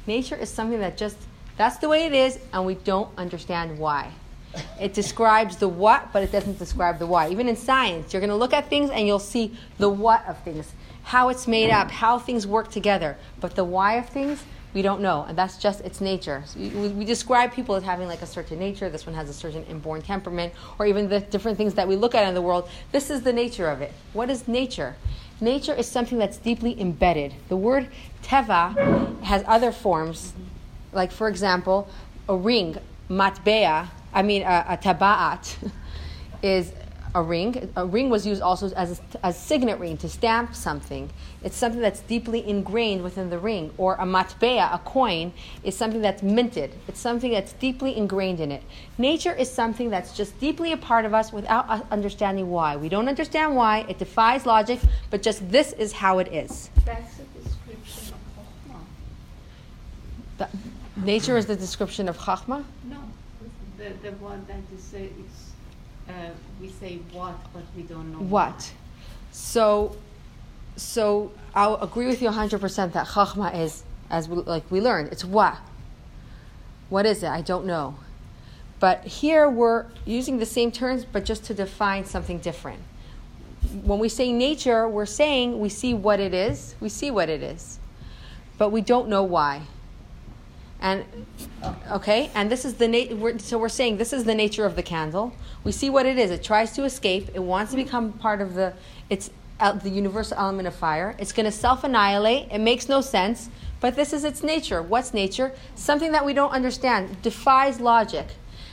[0.07, 1.17] Nature is something that just,
[1.57, 4.13] that's the way it is, and we don't understand why.
[4.79, 7.31] It describes the what, but it doesn't describe the why.
[7.31, 10.39] Even in science, you're going to look at things and you'll see the what of
[10.43, 10.73] things,
[11.05, 13.17] how it's made up, how things work together.
[13.41, 16.43] But the why of things, we don't know, and that's just its nature.
[16.47, 18.89] So we, we, describe people as having like a certain nature.
[18.89, 22.15] This one has a certain inborn temperament, or even the different things that we look
[22.15, 22.69] at in the world.
[22.91, 23.93] This is the nature of it.
[24.13, 24.97] What is nature?
[25.41, 27.35] Nature is something that's deeply embedded.
[27.49, 27.89] The word
[28.23, 30.33] teva has other forms,
[30.93, 31.89] like for example,
[32.29, 32.79] a ring,
[33.11, 33.89] matbea.
[34.15, 35.57] I mean, a, a tabaat
[36.43, 36.73] is
[37.15, 37.71] a ring.
[37.77, 41.11] A ring was used also as a, as signet ring to stamp something.
[41.43, 43.73] It's something that's deeply ingrained within the ring.
[43.77, 46.73] Or a matbea, a coin, is something that's minted.
[46.89, 48.63] It's something that's deeply ingrained in it.
[48.99, 52.77] Nature is something that's just deeply a part of us without us understanding why.
[52.77, 53.85] We don't understand why.
[53.89, 56.71] It defies logic, but just this is how it is.
[56.85, 58.15] That's a description
[60.39, 60.49] of Chokhmah.
[61.05, 62.65] Nature is the description of Chachma?
[62.85, 62.99] No,
[63.77, 65.52] the, the one that you say is,
[66.09, 66.13] uh,
[66.61, 68.73] we say what, but we don't know What?
[69.31, 69.97] So,
[70.77, 75.25] so I'll agree with you 100% that Chachma is, as we, like we learned, it's
[75.25, 75.57] what?
[76.89, 77.29] What is it?
[77.29, 77.97] I don't know.
[78.79, 82.81] But here we're using the same terms, but just to define something different.
[83.85, 87.43] When we say nature, we're saying we see what it is, we see what it
[87.43, 87.79] is,
[88.59, 89.63] but we don't know why.
[90.83, 91.05] And
[91.93, 94.75] okay, and this is the na- we're, so we're saying this is the nature of
[94.75, 95.33] the candle.
[95.63, 96.33] We see what it is.
[96.33, 97.31] It tries to escape.
[97.35, 98.75] It wants to become part of the.
[99.09, 101.15] It's uh, the universal element of fire.
[101.21, 102.49] It's going to self annihilate.
[102.51, 104.83] It makes no sense, but this is its nature.
[104.83, 105.53] What's nature?
[105.77, 107.23] Something that we don't understand.
[107.23, 108.27] Defies logic.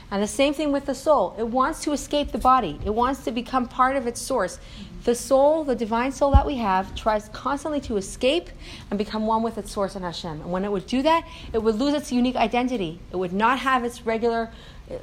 [0.09, 1.35] And the same thing with the soul.
[1.37, 2.79] It wants to escape the body.
[2.83, 4.57] It wants to become part of its source.
[5.05, 8.49] The soul, the divine soul that we have, tries constantly to escape
[8.89, 10.41] and become one with its source in Hashem.
[10.41, 12.99] And when it would do that, it would lose its unique identity.
[13.11, 14.51] It would not have its regular
[14.89, 14.95] Uh,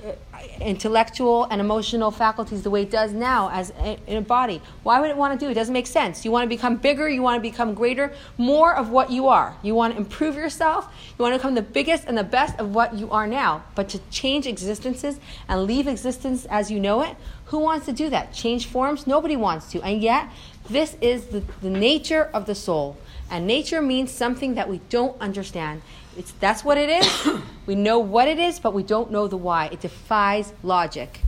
[0.60, 3.72] intellectual and emotional faculties the way it does now as
[4.08, 4.60] in a body.
[4.82, 5.52] Why would it want to do it?
[5.52, 6.24] It doesn't make sense.
[6.24, 9.54] You want to become bigger, you want to become greater, more of what you are.
[9.62, 12.74] You want to improve yourself, you want to become the biggest and the best of
[12.74, 13.62] what you are now.
[13.76, 18.10] But to change existences and leave existence as you know it, who wants to do
[18.10, 18.32] that?
[18.32, 19.06] Change forms?
[19.06, 19.82] Nobody wants to.
[19.82, 20.28] And yet,
[20.68, 22.96] this is the, the nature of the soul.
[23.30, 25.82] And nature means something that we don't understand.
[26.16, 27.28] It's, that's what it is.
[27.66, 29.66] we know what it is, but we don't know the why.
[29.66, 31.20] It defies logic.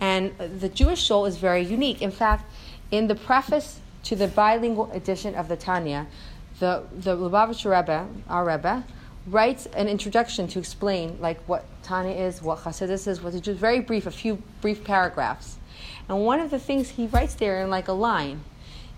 [0.00, 2.02] And the Jewish soul is very unique.
[2.02, 2.44] In fact,
[2.90, 6.06] in the preface to the bilingual edition of the Tanya,
[6.58, 8.84] the, the Lubavitcher Rebbe, our Rebbe,
[9.26, 13.80] writes an introduction to explain like what Tanya is, what Chassidus is, what just very
[13.80, 15.58] brief, a few brief paragraphs.
[16.08, 18.42] And one of the things he writes there in like a line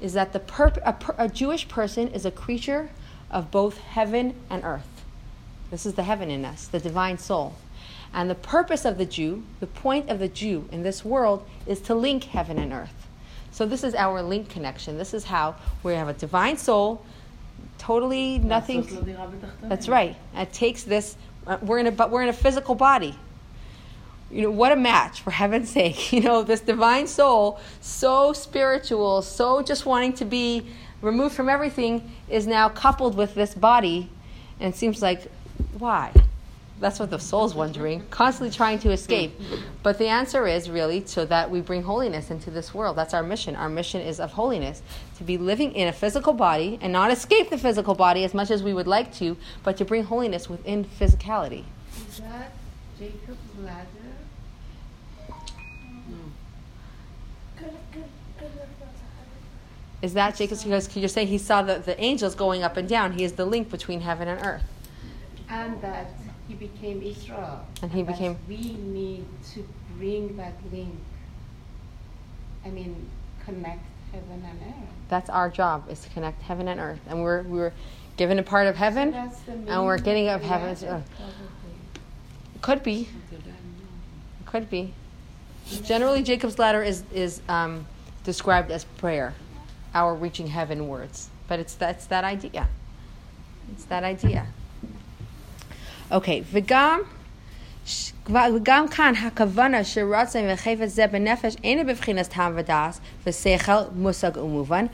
[0.00, 2.90] is that the perp- a, per- a Jewish person is a creature
[3.30, 4.93] of both heaven and earth.
[5.74, 7.56] This is the heaven in us, the divine soul.
[8.12, 11.80] And the purpose of the Jew, the point of the Jew in this world, is
[11.80, 13.08] to link heaven and earth.
[13.50, 14.98] So this is our link connection.
[14.98, 17.04] This is how we have a divine soul,
[17.76, 18.82] totally nothing.
[19.62, 20.14] That's right.
[20.36, 21.16] It takes this.
[21.44, 23.18] Uh, we're in a but we're in a physical body.
[24.30, 26.12] You know what a match for heaven's sake.
[26.12, 30.68] You know this divine soul, so spiritual, so just wanting to be
[31.02, 34.08] removed from everything, is now coupled with this body,
[34.60, 35.28] and it seems like
[35.78, 36.12] why?
[36.80, 39.40] That's what the soul's wondering, constantly trying to escape.
[39.82, 42.96] But the answer is really so that we bring holiness into this world.
[42.96, 43.54] That's our mission.
[43.54, 44.82] Our mission is of holiness
[45.18, 48.50] to be living in a physical body and not escape the physical body as much
[48.50, 51.64] as we would like to, but to bring holiness within physicality.
[52.08, 52.52] Is that
[52.98, 53.86] Jacob's ladder?
[60.02, 60.64] Is that Jacob's?
[60.64, 63.12] Because you're saying he saw the, the angels going up and down.
[63.12, 64.64] He is the link between heaven and earth.
[65.54, 66.10] And that
[66.48, 67.60] he became Israel.
[67.82, 68.62] And he that became- We
[68.98, 69.60] need to
[69.96, 70.98] bring that link.
[72.66, 73.08] I mean,
[73.44, 74.88] connect heaven and earth.
[75.08, 77.72] That's our job is to connect heaven and earth, and we're we're
[78.16, 81.10] given a part of heaven, the and we're getting of heaven to earth.
[82.62, 83.08] Could be,
[84.46, 84.94] could be.
[85.84, 87.86] Generally, Jacob's ladder is is um,
[88.24, 89.34] described as prayer,
[89.94, 91.28] our reaching heaven words.
[91.48, 92.68] But it's that's that idea.
[93.72, 94.46] It's that idea
[96.11, 96.99] Okay, v'gam
[97.85, 98.11] ש-
[98.55, 104.85] וגם כאן הכוונה שרצון וחפץ זה בנפש אינה בבחינת טעם ודס ושכל מושג ומובן,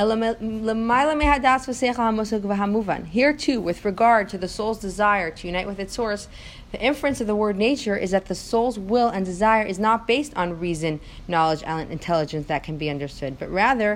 [0.00, 3.02] אלא מ- למעלה מהדס ושכל המושג והמובן.
[3.12, 6.28] Here too, with regard to the soul's desire to unite with its source,
[6.72, 10.06] the inference of the word nature is that the soul's will and desire is not
[10.06, 13.90] based on reason, knowledge, and intelligence that can be understood, but rather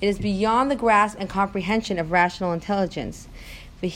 [0.00, 3.16] it is beyond the grasp and comprehension of rational intelligence.
[3.81, 3.87] For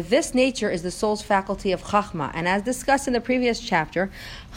[0.00, 4.08] this nature is the soul's faculty of chachma, and as discussed in the previous chapter,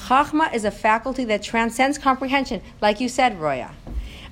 [0.05, 3.71] chachma is a faculty that transcends comprehension, like you said, Roya.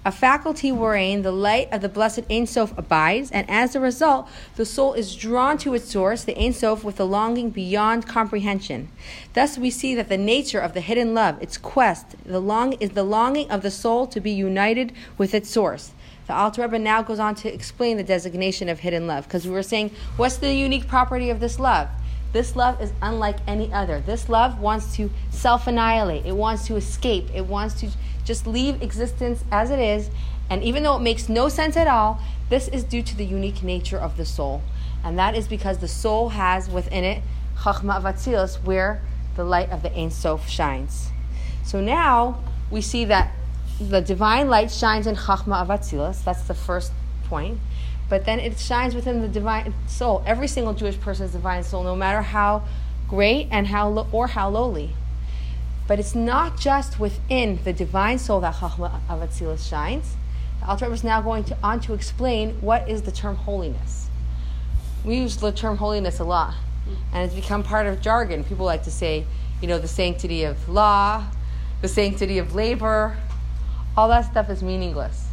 [0.07, 4.29] A faculty wherein the light of the blessed Ein Sof abides, and as a result,
[4.55, 8.87] the soul is drawn to its source, the Ein Sof, with a longing beyond comprehension.
[9.33, 12.91] Thus, we see that the nature of the hidden love, its quest, the long, is
[12.91, 15.91] the longing of the soul to be united with its source.
[16.27, 19.51] The Alter Rebbe now goes on to explain the designation of hidden love, because we
[19.51, 21.89] were saying, what's the unique property of this love?
[22.33, 24.01] This love is unlike any other.
[24.01, 27.89] This love wants to self annihilate, it wants to escape, it wants to
[28.25, 30.09] just leave existence as it is.
[30.49, 33.63] And even though it makes no sense at all, this is due to the unique
[33.63, 34.61] nature of the soul.
[35.03, 37.23] And that is because the soul has within it
[37.59, 39.01] Chachma Avatzilus, where
[39.35, 41.09] the light of the Ein Sof shines.
[41.63, 43.31] So now we see that
[43.79, 46.23] the divine light shines in Chachma Avatzilus.
[46.23, 46.91] That's the first
[47.25, 47.59] point.
[48.09, 50.23] But then it shines within the divine soul.
[50.25, 52.63] Every single Jewish person's divine soul, no matter how
[53.07, 54.91] great and how lo- or how lowly.
[55.87, 60.15] But it's not just within the divine soul that Chachma Avatzilus shines.
[60.59, 64.09] The Alter Rebbe is now going to, on to explain what is the term holiness.
[65.05, 66.55] We use the term holiness a lot,
[67.13, 68.43] and it's become part of jargon.
[68.43, 69.25] People like to say,
[69.61, 71.25] you know, the sanctity of law,
[71.81, 73.17] the sanctity of labor.
[73.95, 75.26] All that stuff is meaningless.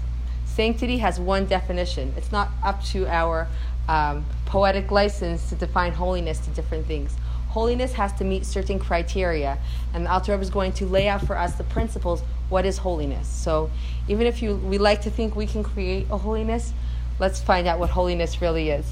[0.54, 2.14] Sanctity has one definition.
[2.16, 3.48] It's not up to our
[3.88, 7.16] um, poetic license to define holiness to different things.
[7.48, 9.58] Holiness has to meet certain criteria,
[9.92, 12.22] and the Alter Rebbe is going to lay out for us the principles.
[12.50, 13.26] What is holiness?
[13.26, 13.68] So,
[14.06, 16.72] even if you we like to think we can create a holiness,
[17.18, 18.86] let's find out what holiness really is.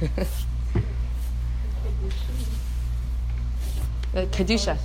[4.14, 4.78] Uh, Kedusha.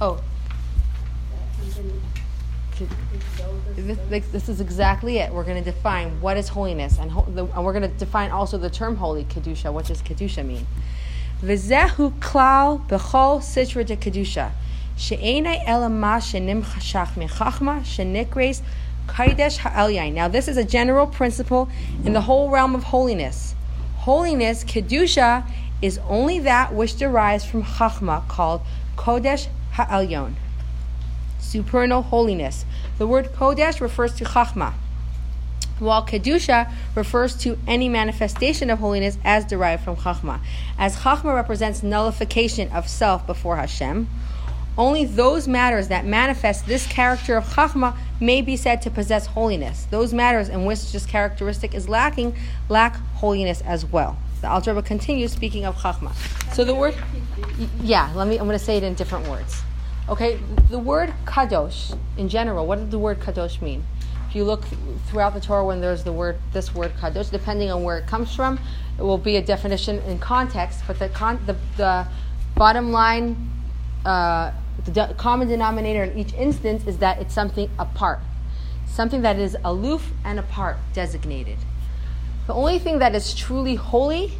[0.00, 0.18] Oh,
[3.80, 5.32] this, is exactly it.
[5.32, 8.30] We're going to define what is holiness, and, ho- the, and we're going to define
[8.30, 9.72] also the term holy, kedusha.
[9.72, 10.66] What does kedusha mean?
[11.42, 14.52] V'zehu klal b'chol sitra de kedusha,
[14.96, 18.62] she'enei elama shenimchashach mechachma shenikres
[19.06, 20.12] kaidesh ha'elyain.
[20.12, 21.68] Now, this is a general principle
[22.04, 23.54] in the whole realm of holiness.
[23.98, 25.50] Holiness, kedusha,
[25.82, 28.62] is only that which derives from chachma, called
[28.96, 30.34] kodesh ha'elyon
[31.40, 32.64] supernal holiness.
[32.98, 34.74] The word Kodesh refers to Chachma,
[35.78, 40.40] while Kedusha refers to any manifestation of holiness as derived from Chachma.
[40.78, 44.08] As Chachma represents nullification of self before Hashem,
[44.78, 49.86] only those matters that manifest this character of Chachma may be said to possess holiness.
[49.90, 52.34] Those matters in which this characteristic is lacking
[52.68, 54.16] lack holiness as well.
[54.40, 56.14] The Rebbe continues speaking of Chachma.
[56.54, 56.94] So the word,
[57.82, 58.38] yeah, let me.
[58.38, 59.62] I'm going to say it in different words.
[60.10, 60.40] Okay,
[60.70, 63.84] the word kadosh in general, what does the word kadosh mean?
[64.28, 64.64] If you look
[65.06, 68.34] throughout the Torah when there's the word, this word kadosh, depending on where it comes
[68.34, 68.58] from,
[68.98, 70.80] it will be a definition in context.
[70.88, 72.08] But the con- the, the
[72.56, 73.36] bottom line,
[74.04, 74.50] uh,
[74.84, 78.18] the de- common denominator in each instance is that it's something apart,
[78.86, 81.58] something that is aloof and apart, designated.
[82.48, 84.32] The only thing that is truly holy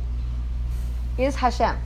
[1.16, 1.76] is Hashem.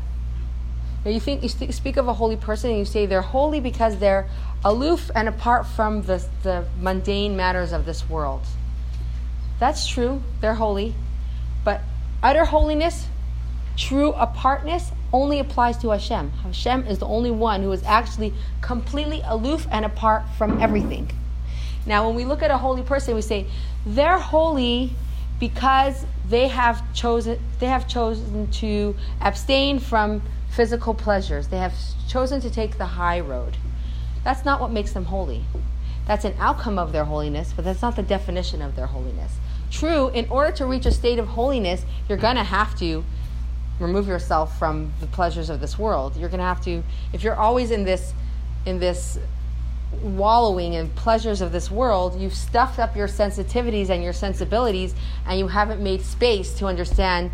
[1.04, 3.98] Now you think you speak of a holy person and you say they're holy because
[3.98, 4.28] they're
[4.64, 8.42] aloof and apart from the, the mundane matters of this world.
[9.60, 10.94] That's true, they're holy.
[11.62, 11.82] But
[12.22, 13.06] utter holiness,
[13.76, 16.30] true apartness, only applies to Hashem.
[16.30, 18.32] Hashem is the only one who is actually
[18.62, 21.10] completely aloof and apart from everything.
[21.86, 23.46] Now, when we look at a holy person, we say
[23.84, 24.92] they're holy
[25.40, 31.48] because they have chosen they have chosen to abstain from physical pleasures.
[31.48, 31.74] They have
[32.08, 33.56] chosen to take the high road.
[34.22, 35.44] That's not what makes them holy.
[36.06, 39.36] That's an outcome of their holiness, but that's not the definition of their holiness.
[39.70, 43.04] True, in order to reach a state of holiness, you're going to have to
[43.80, 46.16] remove yourself from the pleasures of this world.
[46.16, 48.14] You're going to have to if you're always in this
[48.66, 49.18] in this
[50.02, 54.94] wallowing in pleasures of this world, you've stuffed up your sensitivities and your sensibilities
[55.26, 57.30] and you haven't made space to understand,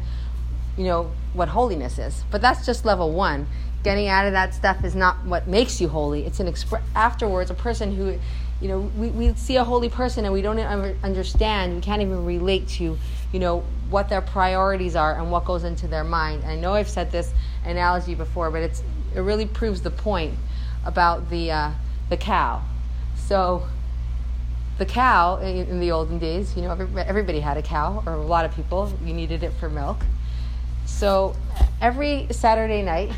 [0.76, 2.24] you know, what holiness is.
[2.30, 3.46] But that's just level 1.
[3.82, 6.26] Getting out of that stuff is not what makes you holy.
[6.26, 8.18] It's an exp- afterwards a person who
[8.60, 12.24] you know, we, we see a holy person and we don't understand, we can't even
[12.24, 12.98] relate to,
[13.32, 16.44] you know, what their priorities are and what goes into their mind.
[16.44, 17.32] I know I've said this
[17.64, 18.82] analogy before, but it's,
[19.14, 20.34] it really proves the point
[20.84, 21.70] about the, uh,
[22.10, 22.62] the cow.
[23.16, 23.66] So,
[24.78, 28.44] the cow in, the olden days, you know, everybody, had a cow, or a lot
[28.44, 30.04] of people, you needed it for milk.
[30.84, 31.34] So,
[31.80, 33.12] every Saturday night,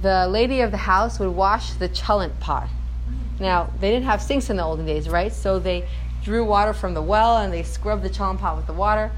[0.00, 2.68] the lady of the house would wash the cholent pot
[3.42, 5.32] now, they didn't have sinks in the olden days, right?
[5.32, 5.88] So they
[6.22, 9.10] drew water from the well and they scrubbed the cholent pot with the water.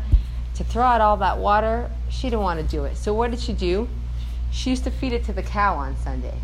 [0.54, 2.96] To throw out all that water, she didn't want to do it.
[2.96, 3.88] So what did she do?
[4.50, 6.38] She used to feed it to the cow on Sunday.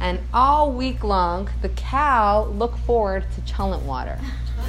[0.00, 4.18] And all week long, the cow looked forward to cholent water.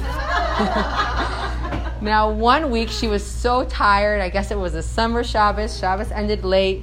[2.00, 4.20] now, one week she was so tired.
[4.20, 5.78] I guess it was a summer Shabbos.
[5.78, 6.82] Shabbos ended late.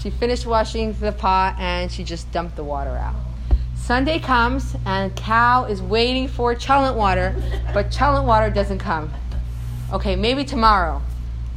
[0.00, 3.16] She finished washing the pot and she just dumped the water out.
[3.74, 7.34] Sunday comes and cow is waiting for cholent water,
[7.72, 9.10] but cholent water doesn't come.
[9.92, 11.00] Okay, maybe tomorrow,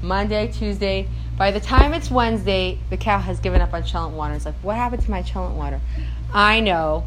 [0.01, 1.07] Monday, Tuesday.
[1.37, 4.33] By the time it's Wednesday, the cow has given up on cholent water.
[4.33, 5.81] It's like, what happened to my cholent water?
[6.33, 7.05] I know.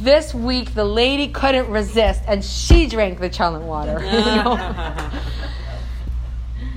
[0.00, 3.98] This week, the lady couldn't resist, and she drank the cholent water.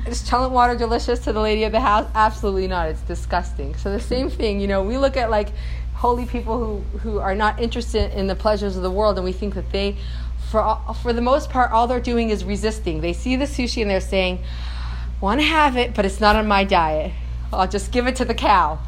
[0.05, 2.09] Is cholent water delicious to the lady of the house?
[2.13, 2.89] Absolutely not.
[2.89, 3.76] It's disgusting.
[3.76, 5.49] So the same thing, you know, we look at like
[5.93, 9.32] holy people who, who are not interested in the pleasures of the world, and we
[9.32, 9.95] think that they,
[10.51, 12.99] for, all, for the most part, all they're doing is resisting.
[12.99, 14.39] They see the sushi and they're saying,
[15.21, 17.13] want to have it, but it's not on my diet.
[17.53, 18.80] I'll just give it to the cow.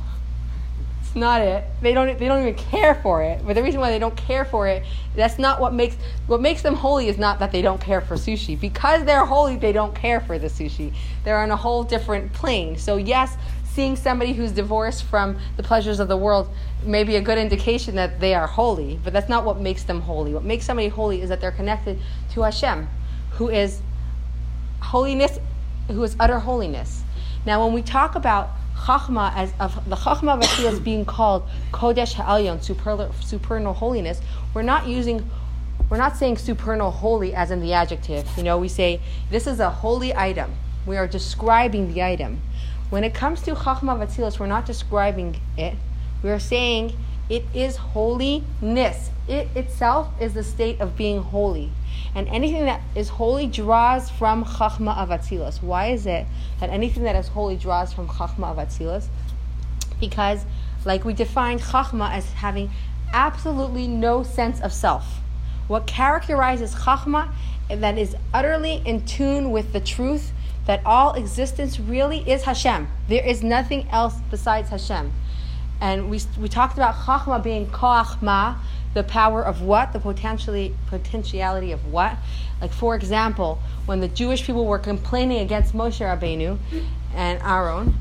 [1.15, 1.63] Not it.
[1.81, 3.41] They don't, they don't even care for it.
[3.45, 4.83] But the reason why they don't care for it,
[5.15, 5.95] that's not what makes,
[6.27, 8.59] what makes them holy is not that they don't care for sushi.
[8.59, 10.93] Because they're holy, they don't care for the sushi.
[11.23, 12.77] They're on a whole different plane.
[12.77, 16.49] So yes, seeing somebody who's divorced from the pleasures of the world
[16.83, 20.01] may be a good indication that they are holy, but that's not what makes them
[20.01, 20.33] holy.
[20.33, 21.97] What makes somebody holy is that they're connected
[22.31, 22.89] to Hashem,
[23.31, 23.81] who is
[24.81, 25.39] holiness,
[25.87, 27.03] who is utter holiness.
[27.45, 28.49] Now, when we talk about
[28.85, 34.21] Chachma as of the Chachma of being called Kodesh Ha'elyon, supernal, holiness,
[34.53, 35.27] we're not using
[35.89, 38.27] we're not saying supernal holy as in the adjective.
[38.37, 40.53] You know, we say this is a holy item.
[40.85, 42.41] We are describing the item.
[42.91, 45.75] When it comes to Chachma Vatzilas, we're not describing it.
[46.21, 46.95] We are saying
[47.29, 49.09] it is holiness.
[49.27, 51.71] It itself is the state of being holy.
[52.13, 55.61] And anything that is holy draws from Chachma Avatzilas.
[55.61, 56.25] Why is it
[56.59, 59.07] that anything that is holy draws from Chachma Avatzilas?
[59.99, 60.45] Because,
[60.85, 62.69] like we defined Chachma as having
[63.13, 65.21] absolutely no sense of self.
[65.67, 67.31] What characterizes Chachma
[67.69, 70.31] that is utterly in tune with the truth
[70.67, 72.87] that all existence really is Hashem.
[73.07, 75.11] There is nothing else besides Hashem.
[75.81, 78.57] And we, we talked about Chachma being Koachma,
[78.93, 79.93] the power of what?
[79.93, 82.17] The potentially, potentiality of what?
[82.61, 86.57] Like, for example, when the Jewish people were complaining against Moshe Rabbeinu
[87.13, 87.95] and Aaron,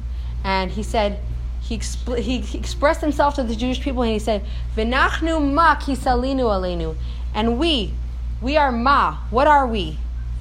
[0.45, 1.19] and he said,
[1.61, 4.45] he, expl- he, he, expressed himself to the Jewish people and he said,
[4.77, 6.95] V'nachnu ma kisalinu aleinu.
[7.35, 7.95] And we,
[8.43, 9.17] we are ma.
[9.31, 9.99] What are we?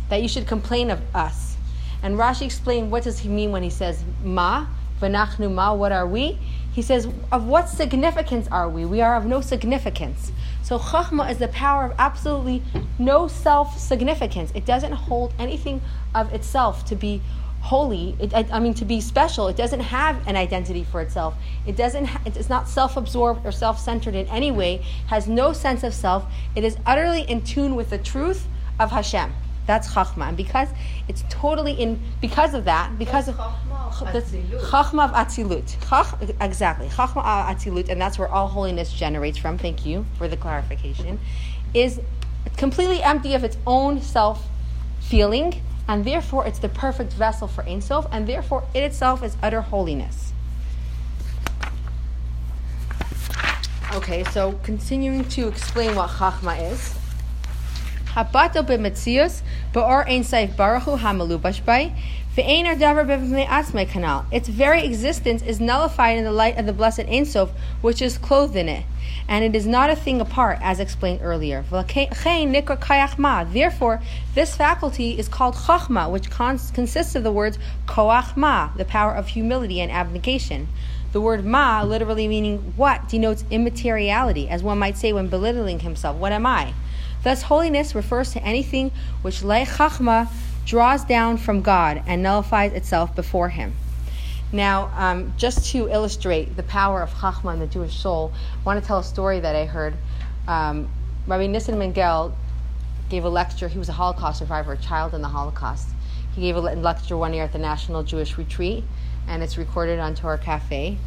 [0.09, 1.55] That you should complain of us.
[2.03, 4.67] And Rashi explained what does he mean when he says ma?
[5.01, 6.37] V'nachnu ma, what are we?
[6.73, 8.83] He says, of what significance are we?
[8.83, 10.31] We are of no significance.
[10.63, 12.63] So chachma is the power of absolutely
[12.97, 14.51] no self-significance.
[14.55, 15.81] It doesn't hold anything
[16.15, 17.21] of itself to be
[17.61, 18.15] holy.
[18.19, 19.47] It, I, I mean, to be special.
[19.47, 21.35] It doesn't have an identity for itself.
[21.67, 22.05] It doesn't.
[22.05, 24.83] Ha- it's not self-absorbed or self-centered in any way.
[25.07, 26.25] Has no sense of self.
[26.55, 28.47] It is utterly in tune with the truth
[28.79, 29.31] of Hashem.
[29.65, 30.67] That's chachma, and because
[31.07, 33.37] it's totally in, because of that, because of
[34.11, 39.37] that's chachma of atzilut, Chach, exactly chachma of atzilut, and that's where all holiness generates
[39.37, 39.57] from.
[39.57, 41.19] Thank you for the clarification.
[41.73, 42.01] Is
[42.57, 44.45] completely empty of its own self
[44.99, 49.37] feeling, and therefore it's the perfect vessel for Ein Sof, and therefore it itself is
[49.41, 50.33] utter holiness.
[53.93, 56.97] Okay, so continuing to explain what chachma is.
[58.15, 59.41] Habato b'metzius
[59.73, 61.91] ba'or ein saif baruchu hamalubash bay
[62.37, 64.25] ve'ein ar davar b'vnei kanal.
[64.31, 67.49] Its very existence is nullified in the light of the blessed Ein Sof,
[67.81, 68.85] which is clothed in it,
[69.27, 71.63] and it is not a thing apart, as explained earlier.
[71.71, 71.85] Therefore,
[74.35, 77.57] this faculty is called chachma, which cons- consists of the words
[77.87, 80.67] koach ma, the power of humility and abnegation.
[81.13, 86.17] The word ma, literally meaning what, denotes immateriality, as one might say when belittling himself.
[86.17, 86.75] What am I?
[87.23, 90.27] Thus, holiness refers to anything which le chachma
[90.65, 93.73] draws down from God and nullifies itself before Him.
[94.51, 98.79] Now, um, just to illustrate the power of chachma in the Jewish soul, I want
[98.79, 99.95] to tell a story that I heard.
[100.47, 100.89] Um,
[101.25, 102.35] Rabbi Nissen Mangel
[103.09, 103.67] gave a lecture.
[103.67, 105.89] He was a Holocaust survivor, a child in the Holocaust.
[106.35, 108.83] He gave a lecture one year at the National Jewish Retreat,
[109.27, 110.97] and it's recorded on Torah Cafe.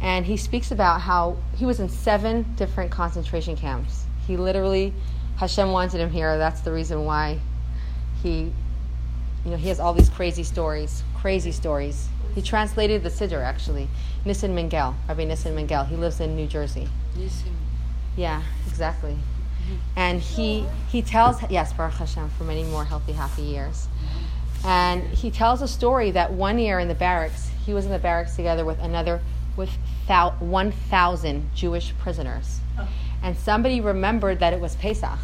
[0.00, 4.04] And he speaks about how he was in seven different concentration camps.
[4.26, 4.92] He literally
[5.36, 6.38] Hashem wanted him here.
[6.38, 7.38] That's the reason why
[8.22, 8.52] he,
[9.44, 12.08] you know, he has all these crazy stories, crazy stories.
[12.34, 13.88] He translated the Siddur actually.
[14.24, 15.86] Nissen Mangel, Rabbi Nissen Mangel.
[15.86, 16.88] He lives in New Jersey.
[17.16, 17.52] Nissim.
[18.16, 19.12] Yeah, exactly.
[19.12, 19.74] Mm-hmm.
[19.96, 23.88] And he he tells yes, Baruch Hashem, for many more healthy, happy years.
[24.64, 27.98] And he tells a story that one year in the barracks, he was in the
[27.98, 29.20] barracks together with another
[29.56, 29.70] with
[30.06, 32.86] thou, 1,000 Jewish prisoners oh.
[33.26, 35.18] And somebody remembered that it was Pesach.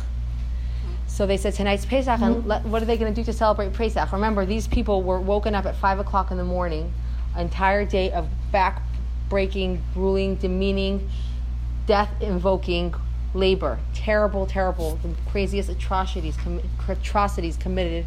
[1.06, 2.48] So they said tonight's Pesach, and mm-hmm.
[2.48, 4.10] let, what are they going to do to celebrate Pesach?
[4.10, 6.92] Remember, these people were woken up at five o'clock in the morning,
[7.36, 11.08] an entire day of back-breaking, grueling, demeaning,
[11.86, 12.92] death-invoking
[13.34, 13.78] labor.
[13.94, 18.04] Terrible, terrible, the craziest atrocities, com- atrocities committed.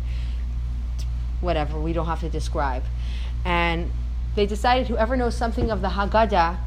[1.39, 2.83] Whatever, we don't have to describe.
[3.45, 3.89] And
[4.35, 6.57] they decided whoever knows something of the Haggadah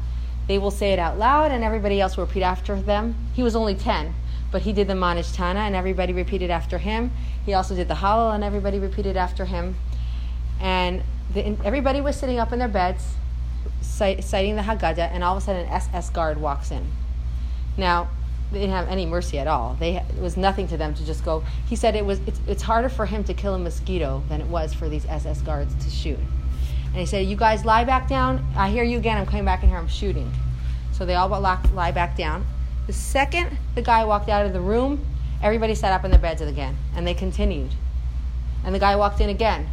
[0.49, 3.13] they will say it out loud, and everybody else will repeat after them.
[3.35, 4.15] He was only 10,
[4.51, 7.11] but he did the Ma Nishtana, and everybody repeated after him.
[7.45, 9.75] He also did the Hallel, and everybody repeated after him.
[10.59, 13.13] And the, everybody was sitting up in their beds,
[13.79, 16.93] citing the Haggadah, and all of a sudden an SS guard walks in.
[17.77, 18.09] Now,
[18.51, 19.77] they didn't have any mercy at all.
[19.79, 21.43] They, it was nothing to them to just go.
[21.67, 24.47] He said it was it's, it's harder for him to kill a mosquito than it
[24.47, 26.17] was for these SS guards to shoot.
[26.89, 28.45] And he said, You guys lie back down.
[28.55, 29.17] I hear you again.
[29.17, 29.77] I'm coming back in here.
[29.77, 30.31] I'm shooting.
[30.91, 32.45] So they all lie back down.
[32.87, 35.05] The second the guy walked out of the room,
[35.41, 36.75] everybody sat up in their beds again.
[36.95, 37.71] And they continued.
[38.63, 39.69] And the guy walked in again.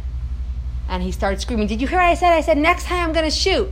[0.87, 2.33] And he started screaming, Did you hear what I said?
[2.33, 3.69] I said, Next time I'm going to shoot.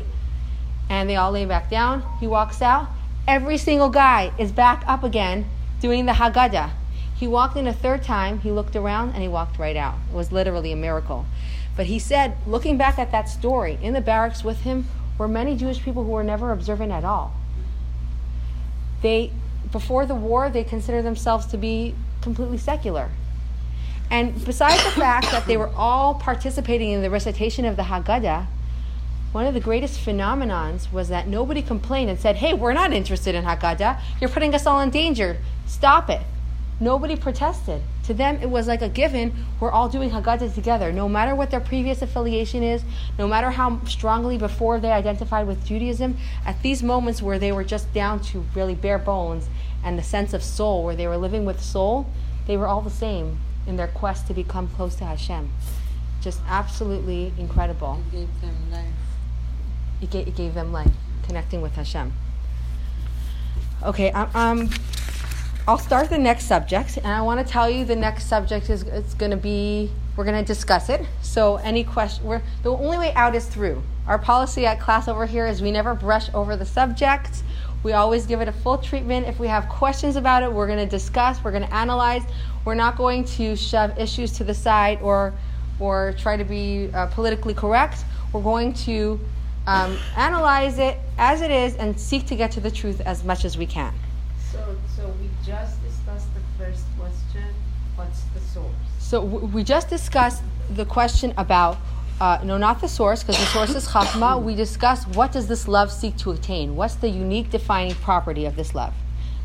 [0.89, 2.03] And they all lay back down.
[2.19, 2.89] He walks out.
[3.27, 5.45] Every single guy is back up again
[5.79, 6.71] doing the Haggadah.
[7.15, 9.95] He walked in a third time, he looked around, and he walked right out.
[10.09, 11.25] It was literally a miracle.
[11.75, 15.55] But he said, looking back at that story, in the barracks with him were many
[15.55, 17.33] Jewish people who were never observant at all.
[19.01, 19.31] They,
[19.71, 23.09] before the war, they considered themselves to be completely secular.
[24.09, 28.47] And besides the fact that they were all participating in the recitation of the Haggadah,
[29.31, 33.35] one of the greatest phenomenons was that nobody complained and said, Hey, we're not interested
[33.35, 33.99] in Haggadah.
[34.21, 35.37] You're putting us all in danger.
[35.65, 36.21] Stop it.
[36.79, 37.81] Nobody protested.
[38.05, 39.33] To them, it was like a given.
[39.59, 40.91] We're all doing Haggadah together.
[40.91, 42.83] No matter what their previous affiliation is,
[43.17, 47.63] no matter how strongly before they identified with Judaism, at these moments where they were
[47.63, 49.49] just down to really bare bones
[49.83, 52.05] and the sense of soul, where they were living with soul,
[52.45, 55.49] they were all the same in their quest to become close to Hashem.
[56.21, 58.03] Just absolutely incredible.
[58.11, 58.85] It gave them life.
[60.01, 60.91] It gave, it gave them life,
[61.23, 62.13] connecting with Hashem.
[63.83, 64.69] Okay, um, um
[65.67, 68.83] I'll start the next subject, and I want to tell you the next subject is
[68.83, 71.03] it's going to be we're going to discuss it.
[71.23, 73.81] So any question, we're, the only way out is through.
[74.05, 77.41] Our policy at class over here is we never brush over the subject.
[77.81, 79.25] We always give it a full treatment.
[79.25, 81.43] If we have questions about it, we're going to discuss.
[81.43, 82.21] We're going to analyze.
[82.63, 85.33] We're not going to shove issues to the side or
[85.79, 88.05] or try to be uh, politically correct.
[88.33, 89.19] We're going to
[89.65, 93.45] um, analyze it as it is, and seek to get to the truth as much
[93.45, 93.93] as we can.
[95.45, 97.43] Just discussed the first question,
[97.95, 98.65] what's the source?
[98.99, 100.41] So w- we just discussed
[100.71, 101.77] the question about
[102.19, 104.41] uh, no, not the source, because the source is chachma.
[104.41, 106.75] We discussed what does this love seek to attain?
[106.77, 108.93] What's the unique defining property of this love?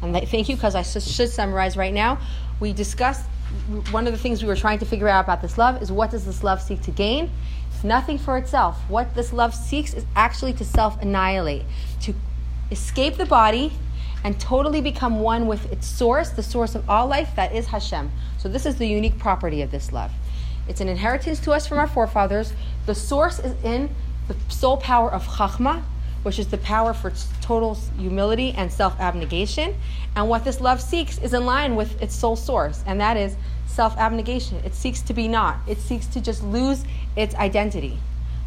[0.02, 2.18] And th- thank you, because I s- should summarize right now.
[2.60, 3.24] We discussed
[3.90, 6.12] one of the things we were trying to figure out about this love is what
[6.12, 7.28] does this love seek to gain?
[7.74, 8.78] It's nothing for itself.
[8.88, 11.64] What this love seeks is actually to self annihilate,
[12.02, 12.14] to
[12.70, 13.72] escape the body
[14.24, 18.10] and totally become one with its source, the source of all life, that is Hashem.
[18.38, 20.10] So, this is the unique property of this love.
[20.68, 22.52] It's an inheritance to us from our forefathers.
[22.86, 23.94] The source is in
[24.28, 25.82] the soul power of Chachma,
[26.22, 29.74] which is the power for total humility and self abnegation.
[30.14, 33.36] And what this love seeks is in line with its soul source, and that is
[33.66, 34.58] self abnegation.
[34.64, 36.84] It seeks to be not, it seeks to just lose
[37.16, 37.98] its identity.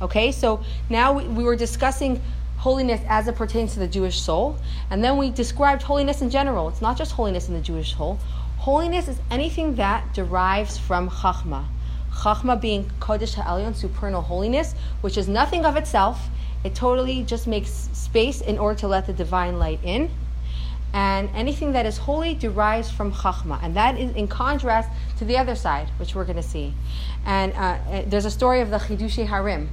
[0.01, 2.21] Okay, so now we, we were discussing
[2.64, 4.55] holiness as it pertains to the Jewish soul,
[4.89, 6.70] and then we described holiness in general.
[6.70, 8.18] It's not just holiness in the Jewish soul.
[8.57, 11.66] Holiness is anything that derives from Chachma.
[12.14, 16.30] Chachma being Kodesh Ha'elyon, supernal holiness, which is nothing of itself.
[16.64, 20.09] It totally just makes space in order to let the divine light in.
[20.93, 23.61] And anything that is holy derives from Chachma.
[23.61, 26.74] And that is in contrast to the other side, which we're going to see.
[27.26, 29.70] And uh, there's a story of the Chidushei Harim.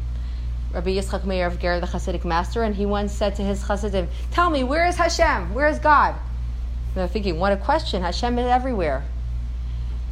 [0.72, 4.08] Rabbi Yitzchak Meir of Ger, the Hasidic master, and he once said to his Hasidim,
[4.30, 5.52] Tell me, where is Hashem?
[5.52, 6.14] Where is God?
[6.14, 8.02] And they're thinking, What a question.
[8.02, 9.04] Hashem is everywhere.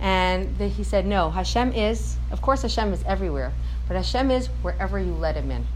[0.00, 3.52] And he said, No, Hashem is, of course, Hashem is everywhere,
[3.86, 5.66] but Hashem is wherever you let him in.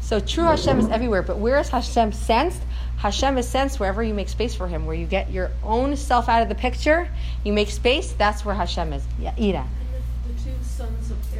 [0.00, 2.60] So true Hashem is everywhere, but where is Hashem sensed?
[2.96, 6.28] Hashem is sensed wherever you make space for him, where you get your own self
[6.28, 7.08] out of the picture,
[7.44, 9.04] you make space, that's where Hashem is.
[9.20, 9.64] Yeah, Ida.
[10.26, 11.31] The, the two sons of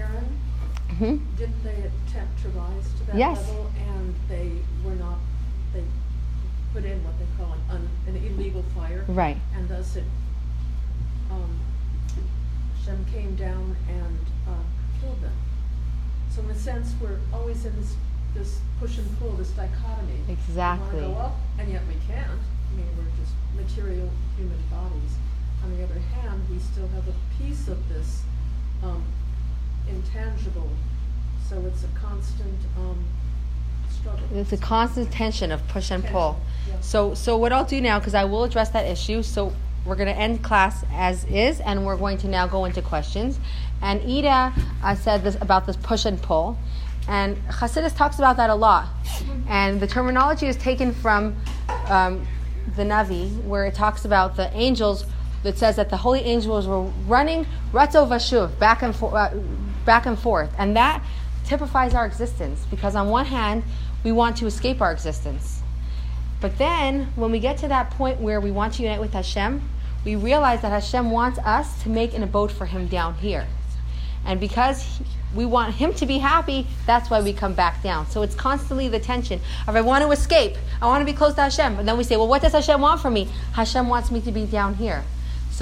[1.03, 3.39] Aaron, hmm didn't they attempt to rise to that Yes.
[3.49, 3.71] level?
[3.89, 4.51] And they
[4.85, 5.19] were not,
[5.73, 5.83] they
[6.73, 9.05] put in what they call an, un, an illegal fire.
[9.09, 9.37] Right.
[9.55, 10.05] And thus it,
[11.31, 11.59] um,
[12.79, 14.63] Hashem came down and, uh,
[15.01, 15.35] killed them.
[16.31, 17.97] So in a sense, we're always in this,
[18.35, 20.21] this push and pull, this dichotomy.
[20.29, 21.01] Exactly.
[21.01, 22.31] We wanna go up, and yet we can't.
[22.41, 25.17] I mean, we're just material human bodies.
[25.65, 28.23] On the other hand, we still have a piece of this,
[28.83, 29.05] um,
[29.89, 30.69] intangible,
[31.49, 33.05] so it's a constant, um,
[33.91, 34.25] struggle.
[34.35, 36.41] It's a constant tension of push and pull.
[36.69, 36.81] Yeah.
[36.81, 39.23] So, so what I'll do now, because I will address that issue.
[39.23, 39.53] So
[39.85, 43.39] we're going to end class as is, and we're going to now go into questions.
[43.81, 44.53] And Ida
[44.83, 46.57] uh, said this about this push and pull,
[47.09, 48.89] and Hasidus talks about that a lot.
[49.49, 51.37] And the terminology is taken from
[51.89, 52.27] um,
[52.77, 55.05] the Navi, where it talks about the angels.
[55.43, 59.31] That says that the holy angels were running ratzo vashuv back and forth, uh,
[59.85, 61.03] back and forth, and that
[61.45, 63.65] typifies our existence because on one hand
[64.05, 65.63] we want to escape our existence
[66.43, 69.63] but then, when we get to that point where we want to unite with Hashem,
[70.05, 73.47] we realize that Hashem wants us to make an abode for Him down here.
[74.27, 75.05] And because he-
[75.37, 78.11] we want Him to be happy, that's why we come back down.
[78.11, 81.35] So it's constantly the tension of I want to escape, I want to be close
[81.35, 81.77] to Hashem.
[81.77, 83.29] But then we say, well, what does Hashem want from me?
[83.53, 85.05] Hashem wants me to be down here.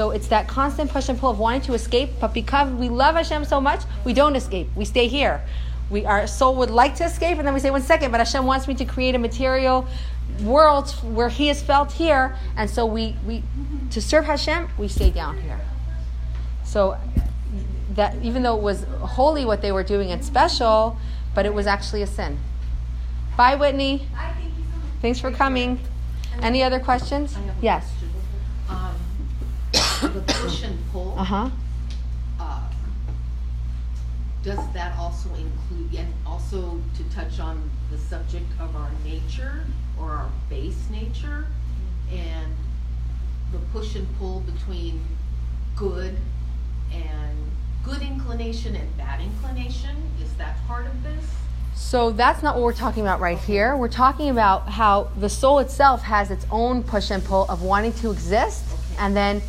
[0.01, 3.16] So it's that constant push and pull of wanting to escape, but because we love
[3.16, 4.68] Hashem so much, we don't escape.
[4.74, 5.42] We stay here.
[5.90, 8.46] We, our soul would like to escape, and then we say, one second, but Hashem
[8.46, 9.86] wants me to create a material
[10.42, 13.42] world where He is felt here, and so we, we
[13.90, 15.61] to serve Hashem, we stay down here.
[16.64, 16.96] So
[17.90, 20.96] that even though it was holy what they were doing and special,
[21.34, 22.38] but it was actually a sin.
[23.36, 24.09] Bye, Whitney.
[25.03, 25.78] Thanks for coming.
[26.40, 27.36] Any other questions?
[27.36, 27.92] I have a Yes.
[28.70, 28.94] Um,
[30.09, 31.51] the push and pull, Uh huh.
[32.38, 32.61] uh,
[34.42, 39.64] does that also include, and also to touch on the subject of our nature
[40.01, 41.46] or our base nature?
[42.11, 42.53] And
[43.53, 45.01] the push and pull between
[45.76, 46.16] good
[46.92, 47.36] and
[47.84, 51.24] good inclination and bad inclination, is that part of this?
[51.74, 53.76] So that's not what we're talking about right here.
[53.76, 57.92] We're talking about how the soul itself has its own push and pull of wanting
[57.94, 58.64] to exist
[58.98, 59.40] and then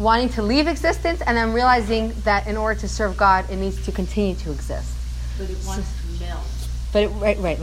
[0.00, 3.84] wanting to leave existence and then realizing that in order to serve God, it needs
[3.84, 4.92] to continue to exist.
[5.38, 6.46] But it wants to melt.
[6.92, 7.58] But it, right, right.